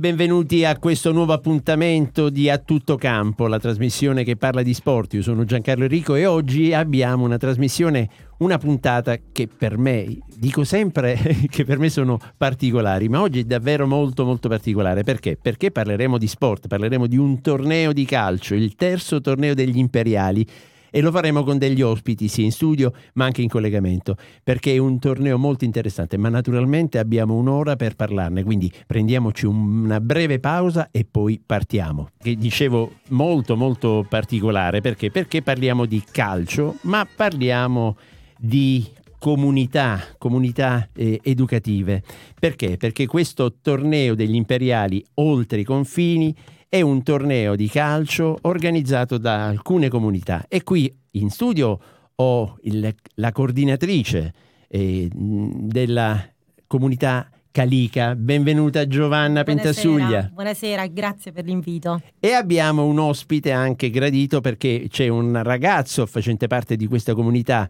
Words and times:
Benvenuti 0.00 0.64
a 0.64 0.78
questo 0.78 1.12
nuovo 1.12 1.34
appuntamento 1.34 2.30
di 2.30 2.48
A 2.48 2.56
Tutto 2.56 2.96
Campo, 2.96 3.46
la 3.46 3.58
trasmissione 3.58 4.24
che 4.24 4.34
parla 4.34 4.62
di 4.62 4.72
sport. 4.72 5.12
Io 5.12 5.20
sono 5.20 5.44
Giancarlo 5.44 5.82
Enrico 5.82 6.14
e 6.14 6.24
oggi 6.24 6.72
abbiamo 6.72 7.26
una 7.26 7.36
trasmissione, 7.36 8.08
una 8.38 8.56
puntata 8.56 9.18
che 9.30 9.46
per 9.46 9.76
me, 9.76 10.20
dico 10.34 10.64
sempre 10.64 11.18
che 11.50 11.66
per 11.66 11.78
me 11.78 11.90
sono 11.90 12.18
particolari, 12.34 13.10
ma 13.10 13.20
oggi 13.20 13.40
è 13.40 13.44
davvero 13.44 13.86
molto 13.86 14.24
molto 14.24 14.48
particolare. 14.48 15.02
Perché? 15.02 15.36
Perché 15.36 15.70
parleremo 15.70 16.16
di 16.16 16.26
sport, 16.26 16.66
parleremo 16.66 17.06
di 17.06 17.18
un 17.18 17.42
torneo 17.42 17.92
di 17.92 18.06
calcio, 18.06 18.54
il 18.54 18.76
terzo 18.76 19.20
torneo 19.20 19.52
degli 19.52 19.76
imperiali 19.76 20.46
e 20.90 21.00
lo 21.00 21.10
faremo 21.10 21.42
con 21.42 21.58
degli 21.58 21.82
ospiti 21.82 22.28
sia 22.28 22.44
in 22.44 22.52
studio 22.52 22.92
ma 23.14 23.24
anche 23.24 23.42
in 23.42 23.48
collegamento 23.48 24.16
perché 24.42 24.74
è 24.74 24.78
un 24.78 24.98
torneo 24.98 25.38
molto 25.38 25.64
interessante 25.64 26.16
ma 26.16 26.28
naturalmente 26.28 26.98
abbiamo 26.98 27.34
un'ora 27.34 27.76
per 27.76 27.96
parlarne 27.96 28.42
quindi 28.42 28.72
prendiamoci 28.86 29.46
una 29.46 30.00
breve 30.00 30.40
pausa 30.40 30.88
e 30.90 31.06
poi 31.08 31.40
partiamo 31.44 32.10
che 32.18 32.36
dicevo 32.36 32.92
molto 33.08 33.56
molto 33.56 34.06
particolare 34.08 34.80
perché 34.80 35.10
perché 35.10 35.42
parliamo 35.42 35.86
di 35.86 36.02
calcio 36.10 36.76
ma 36.82 37.06
parliamo 37.14 37.96
di 38.38 38.98
comunità, 39.20 40.00
comunità 40.16 40.88
eh, 40.96 41.20
educative. 41.22 42.02
Perché? 42.38 42.78
Perché 42.78 43.06
questo 43.06 43.58
torneo 43.60 44.14
degli 44.14 44.34
imperiali 44.34 45.04
oltre 45.16 45.60
i 45.60 45.64
confini 45.64 46.34
è 46.72 46.80
un 46.82 47.02
torneo 47.02 47.56
di 47.56 47.68
calcio 47.68 48.38
organizzato 48.42 49.18
da 49.18 49.48
alcune 49.48 49.88
comunità 49.88 50.44
e 50.46 50.62
qui 50.62 50.96
in 51.12 51.28
studio 51.28 51.80
ho 52.14 52.56
il, 52.62 52.94
la 53.14 53.32
coordinatrice 53.32 54.32
eh, 54.68 55.08
della 55.12 56.24
comunità 56.68 57.28
Calica. 57.50 58.14
Benvenuta 58.14 58.86
Giovanna 58.86 59.42
Buonasera. 59.42 59.72
Pentasuglia. 59.72 60.30
Buonasera, 60.32 60.86
grazie 60.86 61.32
per 61.32 61.44
l'invito. 61.44 62.00
E 62.20 62.34
abbiamo 62.34 62.84
un 62.84 63.00
ospite 63.00 63.50
anche 63.50 63.90
gradito 63.90 64.40
perché 64.40 64.86
c'è 64.88 65.08
un 65.08 65.42
ragazzo 65.42 66.06
facente 66.06 66.46
parte 66.46 66.76
di 66.76 66.86
questa 66.86 67.14
comunità, 67.14 67.68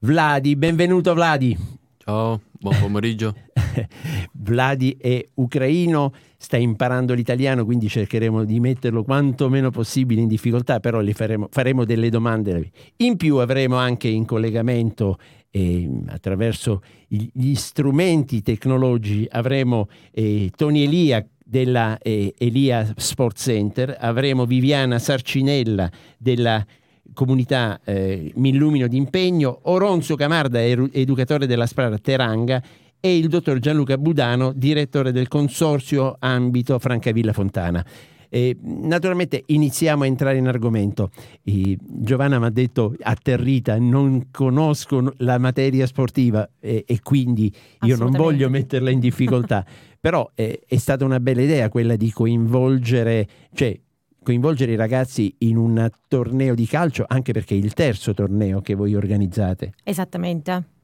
Vladi. 0.00 0.56
Benvenuto 0.56 1.14
Vladi. 1.14 1.56
Ciao, 1.98 2.40
buon 2.50 2.76
pomeriggio. 2.80 3.32
Vladi 4.32 4.96
è 4.98 5.24
ucraino, 5.34 6.12
sta 6.36 6.56
imparando 6.56 7.14
l'italiano, 7.14 7.64
quindi 7.64 7.88
cercheremo 7.88 8.44
di 8.44 8.60
metterlo 8.60 9.02
quanto 9.02 9.48
meno 9.48 9.70
possibile 9.70 10.20
in 10.20 10.28
difficoltà, 10.28 10.80
però 10.80 11.00
gli 11.00 11.12
faremo, 11.12 11.48
faremo 11.50 11.84
delle 11.84 12.10
domande. 12.10 12.70
In 12.96 13.16
più 13.16 13.36
avremo 13.36 13.76
anche 13.76 14.08
in 14.08 14.24
collegamento 14.24 15.18
eh, 15.50 15.88
attraverso 16.06 16.82
gli 17.08 17.54
strumenti 17.54 18.42
tecnologici, 18.42 19.26
avremo 19.30 19.88
eh, 20.12 20.50
Tony 20.54 20.84
Elia 20.84 21.26
della 21.44 21.98
eh, 21.98 22.32
Elia 22.38 22.92
Sport 22.96 23.36
Center, 23.36 23.96
avremo 23.98 24.46
Viviana 24.46 24.98
Sarcinella 25.00 25.90
della 26.16 26.64
comunità 27.12 27.80
eh, 27.84 28.30
Millumino 28.36 28.86
d'impegno, 28.86 29.58
Oronzo 29.62 30.14
Camarda, 30.14 30.62
educatore 30.62 31.46
della 31.46 31.66
Sprara 31.66 31.98
Teranga 31.98 32.62
e 33.00 33.16
il 33.16 33.28
dottor 33.28 33.58
Gianluca 33.58 33.96
Budano, 33.96 34.52
direttore 34.52 35.10
del 35.10 35.26
consorzio 35.26 36.16
Ambito 36.18 36.78
Francavilla 36.78 37.32
Fontana. 37.32 37.84
E, 38.32 38.56
naturalmente 38.60 39.42
iniziamo 39.46 40.04
a 40.04 40.06
entrare 40.06 40.36
in 40.36 40.46
argomento. 40.46 41.10
E 41.42 41.76
Giovanna 41.80 42.38
mi 42.38 42.46
ha 42.46 42.50
detto 42.50 42.94
atterrita, 43.00 43.78
non 43.78 44.28
conosco 44.30 45.14
la 45.18 45.38
materia 45.38 45.86
sportiva 45.86 46.48
e, 46.60 46.84
e 46.86 47.00
quindi 47.02 47.52
io 47.82 47.96
non 47.96 48.12
voglio 48.12 48.48
metterla 48.48 48.90
in 48.90 49.00
difficoltà, 49.00 49.64
però 49.98 50.30
eh, 50.34 50.62
è 50.64 50.76
stata 50.76 51.04
una 51.04 51.18
bella 51.18 51.42
idea 51.42 51.68
quella 51.68 51.96
di 51.96 52.12
coinvolgere, 52.12 53.26
cioè 53.52 53.76
coinvolgere 54.22 54.72
i 54.72 54.76
ragazzi 54.76 55.34
in 55.38 55.56
un 55.56 55.88
torneo 56.06 56.54
di 56.54 56.66
calcio, 56.66 57.04
anche 57.08 57.32
perché 57.32 57.54
è 57.54 57.58
il 57.58 57.72
terzo 57.72 58.14
torneo 58.14 58.60
che 58.60 58.74
voi 58.74 58.94
organizzate. 58.94 59.72
Esattamente. 59.82 60.78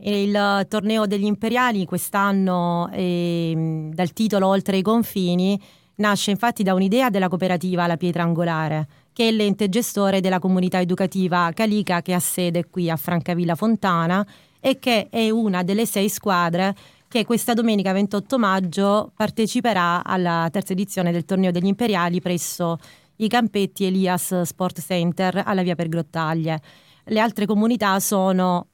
Il 0.00 0.66
torneo 0.68 1.06
degli 1.06 1.24
imperiali 1.24 1.84
quest'anno, 1.84 2.88
eh, 2.92 3.90
dal 3.92 4.12
titolo 4.12 4.46
Oltre 4.46 4.76
i 4.76 4.82
confini, 4.82 5.60
nasce 5.96 6.30
infatti 6.30 6.62
da 6.62 6.74
un'idea 6.74 7.10
della 7.10 7.28
cooperativa 7.28 7.86
La 7.86 7.96
Pietra 7.96 8.22
Angolare, 8.22 8.86
che 9.12 9.28
è 9.28 9.32
l'ente 9.32 9.68
gestore 9.68 10.20
della 10.20 10.38
comunità 10.38 10.80
educativa 10.80 11.50
Calica 11.52 12.02
che 12.02 12.14
ha 12.14 12.20
sede 12.20 12.68
qui 12.70 12.88
a 12.88 12.96
Francavilla 12.96 13.56
Fontana 13.56 14.24
e 14.60 14.78
che 14.78 15.08
è 15.10 15.30
una 15.30 15.64
delle 15.64 15.86
sei 15.86 16.08
squadre 16.08 16.74
che 17.08 17.24
questa 17.24 17.54
domenica 17.54 17.92
28 17.92 18.38
maggio 18.38 19.10
parteciperà 19.16 20.04
alla 20.04 20.48
terza 20.52 20.74
edizione 20.74 21.10
del 21.10 21.24
torneo 21.24 21.50
degli 21.50 21.66
imperiali 21.66 22.20
presso 22.20 22.78
i 23.16 23.28
campetti 23.28 23.84
Elias 23.86 24.42
Sport 24.42 24.80
Center 24.80 25.42
alla 25.44 25.62
via 25.62 25.74
per 25.74 25.88
Grottaglie. 25.88 26.60
Le 27.04 27.18
altre 27.18 27.46
comunità 27.46 27.98
sono 27.98 28.66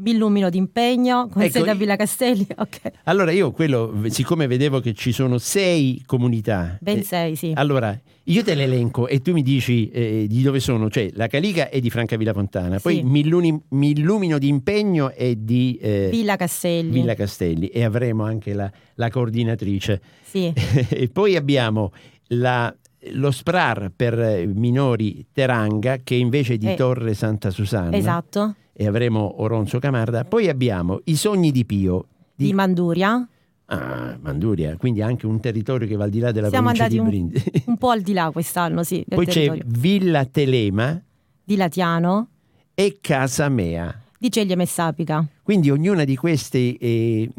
Billumino 0.00 0.48
d'impegno 0.48 1.28
con 1.28 1.42
ecco, 1.42 1.58
sede 1.58 1.70
a 1.70 1.74
Villa 1.74 1.96
Castelli. 1.96 2.46
Okay. 2.60 2.92
Allora 3.04 3.32
io 3.32 3.52
quello, 3.52 3.94
siccome 4.08 4.46
vedevo 4.46 4.80
che 4.80 4.92
ci 4.92 5.12
sono 5.12 5.38
sei 5.38 6.02
comunità. 6.04 6.76
Ben 6.80 6.98
eh, 6.98 7.02
sei, 7.02 7.34
sì. 7.34 7.52
Allora, 7.54 7.98
io 8.24 8.44
te 8.44 8.54
l'elenco 8.54 9.08
e 9.08 9.20
tu 9.22 9.32
mi 9.32 9.42
dici 9.42 9.88
eh, 9.88 10.26
di 10.28 10.42
dove 10.42 10.60
sono. 10.60 10.90
Cioè, 10.90 11.10
la 11.14 11.26
Calica 11.26 11.70
è 11.70 11.80
di 11.80 11.88
Francavilla 11.88 12.32
Fontana, 12.32 12.76
sì. 12.76 12.82
poi 12.82 13.02
Milluni, 13.02 13.58
Millumino 13.70 14.38
d'impegno 14.38 15.10
è 15.12 15.34
di 15.34 15.78
eh, 15.80 16.08
Villa 16.10 16.36
Castelli. 16.36 16.90
Villa 16.90 17.14
Castelli 17.14 17.68
e 17.68 17.82
avremo 17.82 18.24
anche 18.24 18.52
la, 18.52 18.70
la 18.96 19.10
coordinatrice. 19.10 20.00
Sì. 20.22 20.52
e 20.54 21.08
poi 21.08 21.34
abbiamo 21.34 21.92
la, 22.28 22.74
lo 23.12 23.30
SPRAR 23.30 23.90
per 23.94 24.46
minori 24.54 25.26
Teranga 25.32 25.98
che 26.02 26.14
invece 26.14 26.58
di 26.58 26.72
eh, 26.72 26.74
Torre 26.74 27.14
Santa 27.14 27.50
Susanna. 27.50 27.96
Esatto 27.96 28.54
e 28.80 28.86
avremo 28.86 29.42
Oronzo 29.42 29.78
Camarda. 29.78 30.24
Poi 30.24 30.48
abbiamo 30.48 31.02
I 31.04 31.14
Sogni 31.14 31.52
di 31.52 31.66
Pio. 31.66 32.06
Di, 32.34 32.46
di 32.46 32.52
Manduria. 32.54 33.28
Ah, 33.66 34.16
Manduria, 34.18 34.74
quindi 34.78 35.02
anche 35.02 35.26
un 35.26 35.38
territorio 35.38 35.86
che 35.86 35.96
va 35.96 36.04
al 36.04 36.10
di 36.10 36.18
là 36.18 36.32
della 36.32 36.48
Siamo 36.48 36.72
provincia 36.72 36.88
di 36.88 36.98
Brindisi. 36.98 37.50
Un, 37.54 37.62
un 37.68 37.76
po' 37.76 37.90
al 37.90 38.00
di 38.00 38.14
là 38.14 38.30
quest'anno, 38.30 38.82
sì. 38.82 39.04
Poi 39.06 39.26
territorio. 39.26 39.62
c'è 39.62 39.68
Villa 39.68 40.24
Telema. 40.24 40.98
Di 41.44 41.56
Latiano. 41.56 42.28
E 42.72 42.96
Casa 43.02 43.50
Mea. 43.50 43.94
Di 44.18 44.30
Ceglie 44.30 44.56
Messapica. 44.56 45.26
Quindi 45.42 45.70
ognuna 45.70 46.04
di 46.04 46.16
queste, 46.16 46.78
eh, 46.78 47.30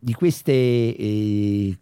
di 0.00 0.12
queste 0.14 0.52
eh, 0.52 1.76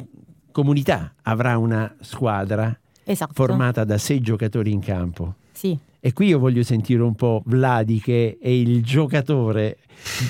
comunità 0.52 1.14
avrà 1.22 1.58
una 1.58 1.92
squadra 2.00 2.78
esatto. 3.04 3.32
formata 3.34 3.84
da 3.84 3.98
sei 3.98 4.20
giocatori 4.20 4.70
in 4.70 4.80
campo. 4.80 5.34
Sì. 5.52 5.76
E 6.04 6.12
qui 6.12 6.26
io 6.26 6.40
voglio 6.40 6.64
sentire 6.64 7.00
un 7.02 7.14
po' 7.14 7.42
Vladi 7.46 8.00
che 8.00 8.36
è 8.40 8.48
il 8.48 8.82
giocatore, 8.82 9.78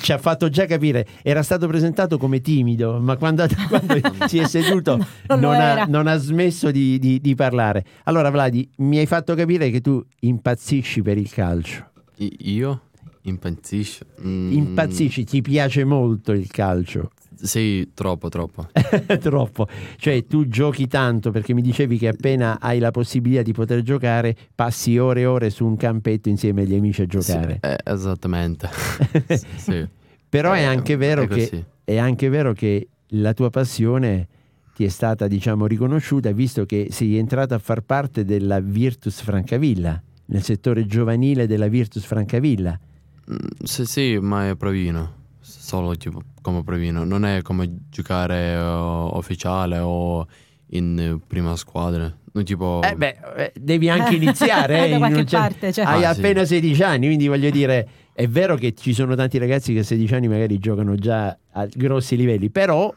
ci 0.03 0.11
ha 0.11 0.19
fatto 0.19 0.47
già 0.47 0.67
capire, 0.67 1.07
era 1.23 1.41
stato 1.41 1.65
presentato 1.67 2.19
come 2.19 2.41
timido, 2.41 2.99
ma 2.99 3.17
quando, 3.17 3.47
quando 3.67 3.99
si 4.27 4.37
è 4.37 4.47
seduto 4.47 4.97
non, 5.29 5.39
non, 5.39 5.55
ha, 5.55 5.85
non 5.85 6.05
ha, 6.05 6.15
smesso 6.17 6.69
di, 6.69 6.99
di, 6.99 7.19
di, 7.19 7.33
parlare. 7.33 7.83
Allora 8.03 8.29
Vladi, 8.29 8.69
mi 8.77 8.99
hai 8.99 9.07
fatto 9.07 9.33
capire 9.33 9.71
che 9.71 9.81
tu 9.81 10.03
impazzisci 10.19 11.01
per 11.01 11.17
il 11.17 11.31
calcio. 11.31 11.89
Io? 12.17 12.81
Impazzisci? 13.23 14.05
Mm. 14.27 14.51
Impazzisci, 14.51 15.23
ti 15.23 15.41
piace 15.41 15.83
molto 15.85 16.33
il 16.33 16.45
calcio. 16.51 17.09
Sì, 17.43 17.91
troppo, 17.93 18.29
troppo. 18.29 18.69
troppo. 19.19 19.67
Cioè, 19.97 20.25
tu 20.27 20.47
giochi 20.47 20.87
tanto 20.87 21.29
perché 21.29 21.53
mi 21.53 21.61
dicevi 21.61 21.97
che 21.97 22.07
appena 22.07 22.57
hai 22.57 22.79
la 22.79 22.89
possibilità 22.89 23.41
di 23.41 23.51
poter 23.51 23.81
giocare, 23.81 24.33
passi 24.55 24.97
ore 24.97 25.21
e 25.21 25.25
ore 25.25 25.49
su 25.49 25.65
un 25.65 25.75
campetto 25.75 26.29
insieme 26.29 26.61
agli 26.61 26.73
amici 26.73 27.01
a 27.01 27.05
giocare. 27.05 27.59
Sì, 27.61 27.69
eh, 27.69 27.77
esattamente. 27.83 28.69
sì. 29.57 29.85
Però 30.29 30.55
eh, 30.55 30.59
è, 30.59 30.63
anche 30.63 30.93
è, 30.93 31.27
che, 31.27 31.65
è 31.83 31.97
anche 31.97 32.29
vero 32.29 32.53
che 32.53 32.87
la 33.07 33.33
tua 33.33 33.49
passione 33.49 34.27
ti 34.73 34.85
è 34.85 34.89
stata, 34.89 35.27
diciamo, 35.27 35.67
riconosciuta 35.67 36.31
visto 36.31 36.65
che 36.65 36.87
sei 36.91 37.17
entrato 37.17 37.55
a 37.55 37.59
far 37.59 37.81
parte 37.81 38.23
della 38.23 38.61
Virtus 38.61 39.21
Francavilla, 39.21 40.01
nel 40.27 40.43
settore 40.43 40.85
giovanile 40.85 41.45
della 41.45 41.67
Virtus 41.67 42.05
Francavilla. 42.05 42.79
Mm, 43.29 43.35
sì, 43.63 43.85
sì, 43.85 44.17
ma 44.21 44.47
è 44.47 44.55
provino 44.55 45.21
solo 45.59 45.95
tipo 45.95 46.21
come 46.41 46.63
provino, 46.63 47.03
non 47.03 47.25
è 47.25 47.41
come 47.41 47.69
giocare 47.89 48.55
uh, 48.55 49.15
ufficiale 49.15 49.79
o 49.79 50.27
in 50.71 51.19
prima 51.25 51.55
squadra. 51.55 52.11
Non 52.33 52.43
tipo... 52.43 52.81
Eh 52.83 52.95
beh, 52.95 53.17
eh, 53.37 53.53
devi 53.59 53.89
anche 53.89 54.15
iniziare. 54.17 54.85
eh, 54.85 54.89
da 54.89 54.97
qualche 54.97 55.23
parte, 55.25 55.71
cioè. 55.71 55.85
Hai 55.85 56.03
ah, 56.03 56.09
appena 56.09 56.41
sì. 56.45 56.55
16 56.55 56.83
anni, 56.83 57.05
quindi 57.07 57.27
voglio 57.27 57.49
dire, 57.49 57.87
è 58.13 58.27
vero 58.27 58.55
che 58.55 58.73
ci 58.73 58.93
sono 58.93 59.15
tanti 59.15 59.37
ragazzi 59.37 59.73
che 59.73 59.79
a 59.79 59.83
16 59.83 60.13
anni 60.15 60.27
magari 60.27 60.57
giocano 60.57 60.95
già 60.95 61.37
a 61.51 61.67
grossi 61.71 62.15
livelli, 62.15 62.49
però 62.49 62.93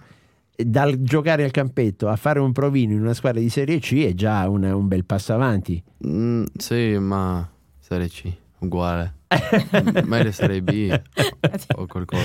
dal 0.57 1.03
giocare 1.03 1.45
al 1.45 1.51
campetto 1.51 2.09
a 2.09 2.17
fare 2.17 2.41
un 2.41 2.53
provino 2.53 2.95
in 2.95 3.01
una 3.03 3.13
squadra 3.13 3.41
di 3.41 3.51
Serie 3.51 3.79
C 3.79 4.07
è 4.07 4.15
già 4.15 4.49
una, 4.49 4.75
un 4.75 4.89
bel 4.89 5.05
passo 5.05 5.35
avanti. 5.35 5.83
Mm, 6.07 6.45
sì, 6.57 6.97
ma 6.99 7.47
Serie 7.79 8.09
C, 8.09 8.33
uguale. 8.61 9.15
Meglio 10.05 10.31
Serie 10.31 10.63
B 10.63 11.01
o 11.75 11.87
qualcosa. 11.87 12.23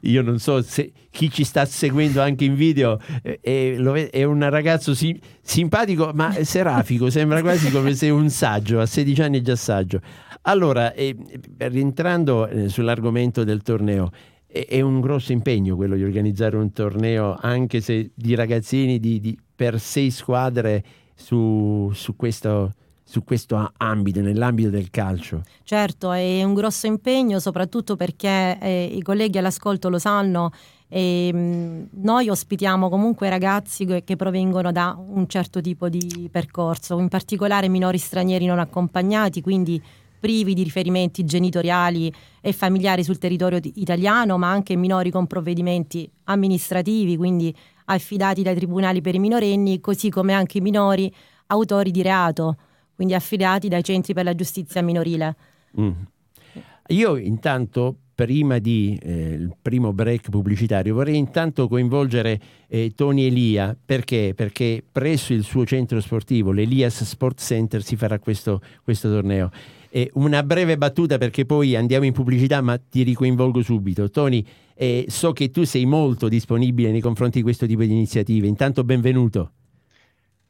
Io 0.00 0.22
non 0.22 0.38
so 0.38 0.62
se 0.62 0.92
chi 1.10 1.30
ci 1.30 1.44
sta 1.44 1.64
seguendo 1.64 2.20
anche 2.20 2.44
in 2.44 2.54
video 2.54 2.98
eh, 3.22 3.38
è, 3.40 4.10
è 4.10 4.24
un 4.24 4.48
ragazzo 4.50 4.94
si, 4.94 5.18
simpatico 5.40 6.10
ma 6.12 6.32
serafico, 6.42 7.08
sembra 7.08 7.40
quasi 7.40 7.70
come 7.70 7.94
se 7.94 8.10
un 8.10 8.30
saggio, 8.30 8.80
a 8.80 8.86
16 8.86 9.22
anni 9.22 9.38
è 9.38 9.42
già 9.42 9.56
saggio. 9.56 10.00
Allora, 10.42 10.92
eh, 10.92 11.16
rientrando 11.58 12.46
eh, 12.48 12.68
sull'argomento 12.68 13.44
del 13.44 13.62
torneo, 13.62 14.10
è, 14.46 14.66
è, 14.68 14.80
un 14.80 15.00
grosso 15.00 15.32
impegno 15.32 15.76
quello 15.76 15.94
di 15.94 16.02
organizzare 16.02 16.56
un 16.56 16.72
torneo, 16.72 17.36
anche 17.40 17.80
se 17.80 18.10
di 18.14 18.34
ragazzini 18.34 18.98
di, 18.98 19.20
di, 19.20 19.38
per 19.54 19.80
sei 19.80 20.10
squadre 20.10 20.84
su, 21.14 21.90
su 21.94 22.16
questo 22.16 22.74
su 23.04 23.22
questo 23.22 23.70
ambito, 23.76 24.20
nell'ambito 24.22 24.70
del 24.70 24.90
calcio. 24.90 25.42
Certo, 25.62 26.10
è 26.10 26.42
un 26.42 26.54
grosso 26.54 26.86
impegno, 26.86 27.38
soprattutto 27.38 27.96
perché 27.96 28.58
eh, 28.58 28.84
i 28.92 29.02
colleghi 29.02 29.38
all'ascolto 29.38 29.90
lo 29.90 29.98
sanno. 29.98 30.50
E, 30.88 31.30
mh, 31.32 31.38
mm, 31.38 31.82
noi 32.02 32.28
ospitiamo 32.30 32.88
comunque 32.88 33.28
ragazzi 33.28 33.84
che, 33.84 34.04
che, 34.04 34.16
provengono 34.16 34.72
da 34.72 34.98
un 34.98 35.28
certo 35.28 35.60
tipo 35.60 35.88
di 35.88 36.28
percorso, 36.32 36.98
in 36.98 37.08
particolare 37.08 37.68
minori 37.68 37.98
stranieri 37.98 38.46
non 38.46 38.58
accompagnati, 38.58 39.42
quindi 39.42 39.80
privi 40.18 40.54
di 40.54 40.62
riferimenti 40.62 41.24
genitoriali 41.26 42.10
e 42.40 42.52
familiari 42.52 43.04
sul 43.04 43.18
territorio 43.18 43.60
italiano, 43.74 44.38
ma 44.38 44.50
anche 44.50 44.74
minori 44.74 45.10
con 45.10 45.26
provvedimenti 45.26 46.10
amministrativi, 46.24 47.18
quindi 47.18 47.54
affidati 47.86 48.42
dai 48.42 48.54
tribunali 48.54 49.02
per 49.02 49.14
i 49.14 49.18
minorenni, 49.18 49.80
così 49.80 50.08
come 50.08 50.32
anche 50.32 50.58
i 50.58 50.60
minori 50.62 51.14
autori 51.48 51.90
di 51.90 52.00
reato 52.00 52.56
quindi 52.94 53.14
affidati 53.14 53.68
dai 53.68 53.82
centri 53.82 54.14
per 54.14 54.24
la 54.24 54.34
giustizia 54.34 54.82
minorile. 54.82 55.36
Mm. 55.80 55.90
Io 56.88 57.16
intanto, 57.16 57.96
prima 58.14 58.58
di 58.58 58.98
eh, 59.02 59.48
primo 59.60 59.92
break 59.92 60.28
pubblicitario, 60.28 60.94
vorrei 60.94 61.16
intanto 61.16 61.66
coinvolgere 61.66 62.38
eh, 62.68 62.92
Tony 62.94 63.24
Elia, 63.24 63.76
perché? 63.84 64.34
Perché 64.36 64.84
presso 64.90 65.32
il 65.32 65.44
suo 65.44 65.64
centro 65.64 66.00
sportivo, 66.00 66.52
l'Elias 66.52 67.02
Sport 67.04 67.40
Center, 67.40 67.82
si 67.82 67.96
farà 67.96 68.18
questo, 68.18 68.60
questo 68.82 69.08
torneo. 69.08 69.50
E 69.88 70.10
una 70.14 70.42
breve 70.42 70.76
battuta 70.76 71.18
perché 71.18 71.46
poi 71.46 71.74
andiamo 71.74 72.04
in 72.04 72.12
pubblicità, 72.12 72.60
ma 72.60 72.76
ti 72.76 73.02
ricoinvolgo 73.02 73.62
subito. 73.62 74.10
Tony, 74.10 74.44
eh, 74.74 75.06
so 75.08 75.32
che 75.32 75.50
tu 75.50 75.64
sei 75.64 75.86
molto 75.86 76.28
disponibile 76.28 76.90
nei 76.90 77.00
confronti 77.00 77.38
di 77.38 77.44
questo 77.44 77.64
tipo 77.64 77.82
di 77.82 77.92
iniziative. 77.92 78.46
Intanto 78.46 78.84
benvenuto. 78.84 79.52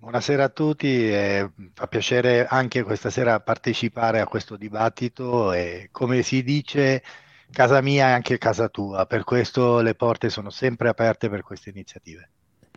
Buonasera 0.05 0.45
a 0.45 0.49
tutti, 0.51 1.09
eh, 1.09 1.51
fa 1.73 1.87
piacere 1.87 2.45
anche 2.47 2.83
questa 2.83 3.09
sera 3.09 3.41
partecipare 3.41 4.21
a 4.21 4.27
questo 4.27 4.59
dibattito 4.59 5.51
e 5.55 5.89
come 5.91 6.21
si 6.21 6.43
dice 6.43 7.03
casa 7.51 7.81
mia 7.81 8.09
è 8.09 8.11
anche 8.11 8.37
casa 8.37 8.69
tua, 8.69 9.06
per 9.06 9.25
questo 9.25 9.81
le 9.81 9.95
porte 9.95 10.29
sono 10.29 10.51
sempre 10.51 10.91
aperte 10.91 11.31
per 11.31 11.43
queste 11.43 11.71
iniziative. 11.71 12.29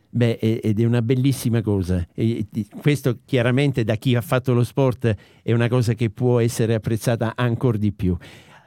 Beh, 0.09 0.39
ed 0.39 0.79
è 0.79 0.85
una 0.85 1.01
bellissima 1.01 1.61
cosa. 1.61 2.07
E 2.13 2.47
questo 2.81 3.19
chiaramente 3.25 3.83
da 3.83 3.95
chi 3.95 4.15
ha 4.15 4.21
fatto 4.21 4.53
lo 4.53 4.63
sport 4.63 5.13
è 5.43 5.51
una 5.51 5.67
cosa 5.67 5.95
che 5.95 6.09
può 6.09 6.39
essere 6.39 6.75
apprezzata 6.75 7.33
ancora 7.35 7.77
di 7.77 7.91
più. 7.91 8.15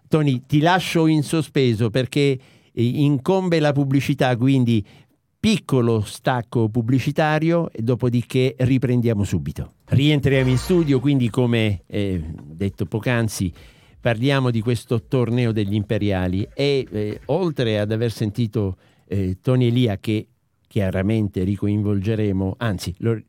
Tony, 0.07 0.43
ti 0.45 0.61
lascio 0.61 1.07
in 1.07 1.23
sospeso 1.23 1.89
perché 1.89 2.21
eh, 2.21 2.85
incombe 2.85 3.59
la 3.59 3.73
pubblicità, 3.73 4.37
quindi 4.37 4.87
piccolo 5.41 6.03
stacco 6.03 6.69
pubblicitario 6.69 7.71
e 7.73 7.81
dopodiché 7.81 8.55
riprendiamo 8.59 9.25
subito. 9.25 9.73
Rientriamo 9.87 10.51
in 10.51 10.59
studio, 10.59 11.01
quindi 11.01 11.31
come 11.31 11.83
eh, 11.87 12.23
detto 12.45 12.85
poc'anzi 12.85 13.51
parliamo 13.99 14.51
di 14.51 14.61
questo 14.61 15.03
torneo 15.05 15.51
degli 15.51 15.75
imperiali 15.75 16.47
e 16.55 16.87
eh, 16.91 17.21
oltre 17.27 17.79
ad 17.79 17.91
aver 17.91 18.13
sentito 18.13 18.77
eh, 19.09 19.39
Tony 19.41 19.69
Elia 19.69 19.97
che 19.97 20.27
chiaramente 20.69 21.43
ricoinvolgeremo, 21.43 22.57
anzi 22.59 22.95
lo, 22.99 23.21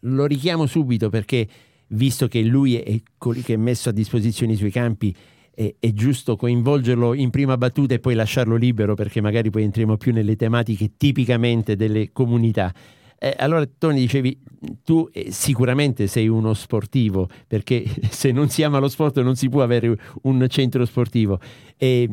lo 0.00 0.26
richiamo 0.26 0.66
subito 0.66 1.08
perché 1.08 1.48
visto 1.88 2.28
che 2.28 2.42
lui 2.42 2.76
è 2.76 3.02
colui 3.18 3.42
che 3.42 3.54
è 3.54 3.56
messo 3.56 3.88
a 3.88 3.92
disposizione 3.92 4.52
i 4.52 4.56
suoi 4.56 4.70
campi 4.70 5.14
è, 5.54 5.74
è, 5.78 5.92
giusto 5.92 6.36
coinvolgerlo 6.36 7.14
in 7.14 7.30
prima 7.30 7.56
battuta 7.56 7.94
e 7.94 7.98
poi 7.98 8.14
lasciarlo 8.14 8.56
libero 8.56 8.94
perché 8.94 9.20
magari 9.20 9.50
poi 9.50 9.62
entriamo 9.62 9.96
più 9.96 10.12
nelle 10.12 10.36
tematiche 10.36 10.92
tipicamente 10.96 11.76
delle 11.76 12.10
comunità. 12.12 12.72
Eh, 13.18 13.34
allora 13.38 13.66
Tony 13.78 14.00
dicevi, 14.00 14.38
tu 14.84 15.08
eh, 15.12 15.30
sicuramente 15.30 16.08
sei 16.08 16.28
uno 16.28 16.52
sportivo 16.52 17.28
perché 17.46 17.84
se 18.10 18.32
non 18.32 18.48
si 18.50 18.62
ama 18.62 18.78
lo 18.78 18.88
sport 18.88 19.20
non 19.20 19.36
si 19.36 19.48
può 19.48 19.62
avere 19.62 19.96
un 20.22 20.44
centro 20.48 20.84
sportivo. 20.84 21.40
E, 21.76 22.08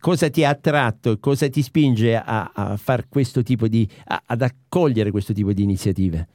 cosa 0.00 0.30
ti 0.30 0.44
ha 0.44 0.50
attratto, 0.50 1.18
cosa 1.18 1.48
ti 1.48 1.60
spinge 1.60 2.16
a, 2.16 2.50
a 2.54 2.76
far 2.76 3.08
questo 3.08 3.42
tipo 3.42 3.68
di, 3.68 3.86
a, 4.06 4.22
ad 4.26 4.42
accogliere 4.42 5.10
questo 5.10 5.32
tipo 5.32 5.52
di 5.52 5.62
iniziative? 5.62 6.28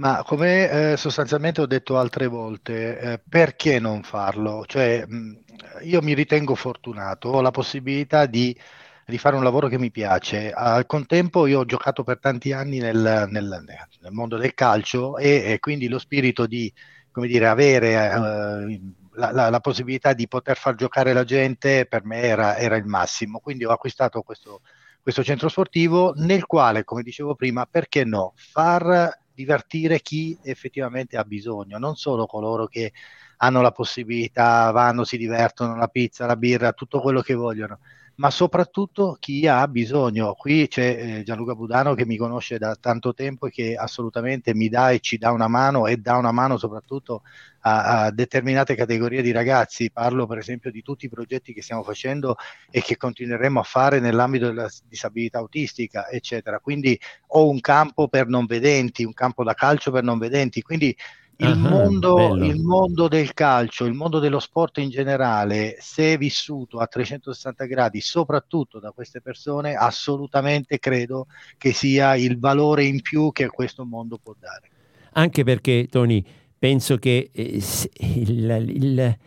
Ma 0.00 0.22
come 0.24 0.92
eh, 0.92 0.96
sostanzialmente 0.96 1.60
ho 1.60 1.66
detto 1.66 1.98
altre 1.98 2.26
volte, 2.26 2.98
eh, 2.98 3.20
perché 3.28 3.78
non 3.78 4.02
farlo? 4.02 4.64
Cioè, 4.66 5.04
mh, 5.06 5.42
io 5.82 6.00
mi 6.00 6.14
ritengo 6.14 6.54
fortunato, 6.54 7.28
ho 7.28 7.42
la 7.42 7.50
possibilità 7.50 8.24
di, 8.24 8.58
di, 9.04 9.18
fare 9.18 9.36
un 9.36 9.42
lavoro 9.44 9.68
che 9.68 9.78
mi 9.78 9.90
piace. 9.90 10.52
Al 10.52 10.86
contempo 10.86 11.46
io 11.46 11.60
ho 11.60 11.64
giocato 11.66 12.02
per 12.02 12.18
tanti 12.18 12.50
anni 12.52 12.78
nel, 12.78 13.26
nel, 13.28 13.62
nel 14.00 14.12
mondo 14.12 14.38
del 14.38 14.54
calcio 14.54 15.18
e, 15.18 15.52
e, 15.52 15.58
quindi 15.58 15.86
lo 15.86 15.98
spirito 15.98 16.46
di 16.46 16.72
come 17.10 17.26
dire, 17.26 17.46
avere 17.46 17.88
eh, 17.90 18.80
la, 19.16 19.32
la, 19.32 19.50
la, 19.50 19.60
possibilità 19.60 20.14
di 20.14 20.26
poter 20.28 20.56
far 20.56 20.76
giocare 20.76 21.12
la 21.12 21.24
gente 21.24 21.84
per 21.84 22.06
me 22.06 22.22
era, 22.22 22.56
era 22.56 22.76
il 22.76 22.86
massimo. 22.86 23.38
Quindi 23.38 23.66
ho 23.66 23.70
acquistato 23.70 24.22
questo, 24.22 24.62
questo 25.02 25.22
centro 25.22 25.50
sportivo 25.50 26.14
nel 26.16 26.46
quale, 26.46 26.84
come 26.84 27.02
dicevo 27.02 27.34
prima, 27.34 27.66
perché 27.66 28.04
no, 28.04 28.32
far 28.36 29.18
divertire 29.40 30.00
chi 30.00 30.38
effettivamente 30.42 31.16
ha 31.16 31.24
bisogno, 31.24 31.78
non 31.78 31.96
solo 31.96 32.26
coloro 32.26 32.66
che 32.66 32.92
hanno 33.38 33.62
la 33.62 33.72
possibilità, 33.72 34.70
vanno, 34.70 35.04
si 35.04 35.16
divertono, 35.16 35.74
la 35.76 35.88
pizza, 35.88 36.26
la 36.26 36.36
birra, 36.36 36.72
tutto 36.72 37.00
quello 37.00 37.22
che 37.22 37.34
vogliono, 37.34 37.78
ma 38.20 38.30
soprattutto 38.30 39.16
chi 39.18 39.46
ha 39.46 39.66
bisogno. 39.66 40.34
Qui 40.34 40.68
c'è 40.68 40.82
eh, 41.20 41.22
Gianluca 41.22 41.54
Budano 41.54 41.94
che 41.94 42.04
mi 42.04 42.18
conosce 42.18 42.58
da 42.58 42.76
tanto 42.78 43.14
tempo 43.14 43.46
e 43.46 43.50
che 43.50 43.74
assolutamente 43.76 44.54
mi 44.54 44.68
dà 44.68 44.90
e 44.90 45.00
ci 45.00 45.16
dà 45.16 45.30
una 45.32 45.48
mano 45.48 45.86
e 45.86 45.96
dà 45.96 46.18
una 46.18 46.30
mano 46.30 46.58
soprattutto 46.58 47.22
a, 47.60 48.04
a 48.04 48.10
determinate 48.10 48.74
categorie 48.74 49.22
di 49.22 49.30
ragazzi. 49.30 49.90
Parlo 49.90 50.26
per 50.26 50.36
esempio 50.36 50.70
di 50.70 50.82
tutti 50.82 51.06
i 51.06 51.08
progetti 51.08 51.54
che 51.54 51.62
stiamo 51.62 51.82
facendo 51.82 52.36
e 52.70 52.82
che 52.82 52.98
continueremo 52.98 53.58
a 53.58 53.62
fare 53.64 54.00
nell'ambito 54.00 54.48
della 54.48 54.68
disabilità 54.86 55.38
autistica, 55.38 56.10
eccetera. 56.10 56.58
Quindi 56.58 57.00
ho 57.28 57.48
un 57.48 57.60
campo 57.60 58.08
per 58.08 58.26
non 58.28 58.44
vedenti, 58.44 59.02
un 59.02 59.14
campo 59.14 59.44
da 59.44 59.54
calcio 59.54 59.90
per 59.90 60.02
non 60.02 60.18
vedenti. 60.18 60.60
Quindi 60.60 60.94
il, 61.40 61.48
uh-huh, 61.48 61.68
mondo, 61.68 62.36
il, 62.36 62.60
mondo, 62.60 63.08
del 63.08 63.32
calcio, 63.32 63.86
il 63.86 63.94
mondo 63.94 64.18
dello 64.18 64.40
sport 64.40 64.78
in 64.78 64.90
generale, 64.90 65.76
se 65.80 66.18
vissuto 66.18 66.78
a 66.78 66.86
360 66.86 67.64
gradi, 67.64 68.00
soprattutto 68.00 68.78
da 68.78 68.90
queste 68.92 69.20
persone, 69.20 69.74
assolutamente 69.74 70.78
credo 70.78 71.26
che 71.56 71.72
sia 71.72 72.14
il 72.16 72.38
valore 72.38 72.84
in 72.84 73.00
più 73.00 73.32
che 73.32 73.48
questo 73.48 73.84
mondo 73.84 74.18
può 74.22 74.34
dare. 74.38 74.68
Anche 75.12 75.42
perché, 75.42 75.88
Tony, 75.90 76.22
penso 76.58 76.98
che 76.98 77.30
eh, 77.32 77.62
il, 78.00 78.64
il 78.68 79.18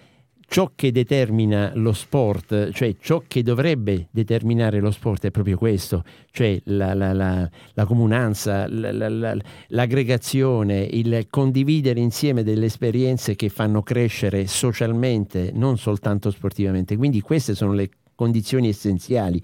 ciò 0.54 0.70
che 0.76 0.92
determina 0.92 1.72
lo 1.74 1.94
sport, 1.94 2.70
cioè 2.74 2.96
ciò 3.00 3.24
che 3.28 3.42
dovrebbe 3.42 4.10
determinare 4.12 4.82
lo 4.82 4.92
sport 4.92 5.26
è 5.26 5.32
proprio 5.32 5.58
questo, 5.58 6.04
cioè 6.30 6.62
la, 6.66 6.94
la, 6.94 7.12
la, 7.12 7.50
la 7.74 7.86
comunanza, 7.86 8.68
l'aggregazione, 8.70 10.88
il 10.92 11.26
condividere 11.32 12.02
insieme 12.02 12.44
delle 12.44 12.68
esperienze 12.68 13.36
che 13.36 13.50
fanno 13.50 13.82
crescere 13.82 14.46
socialmente, 14.46 15.50
non 15.56 15.80
soltanto 15.80 16.30
sportivamente. 16.30 16.98
Quindi 16.98 17.20
queste 17.22 17.56
sono 17.56 17.74
le 17.74 17.90
condizioni 18.14 18.68
essenziali 18.68 19.42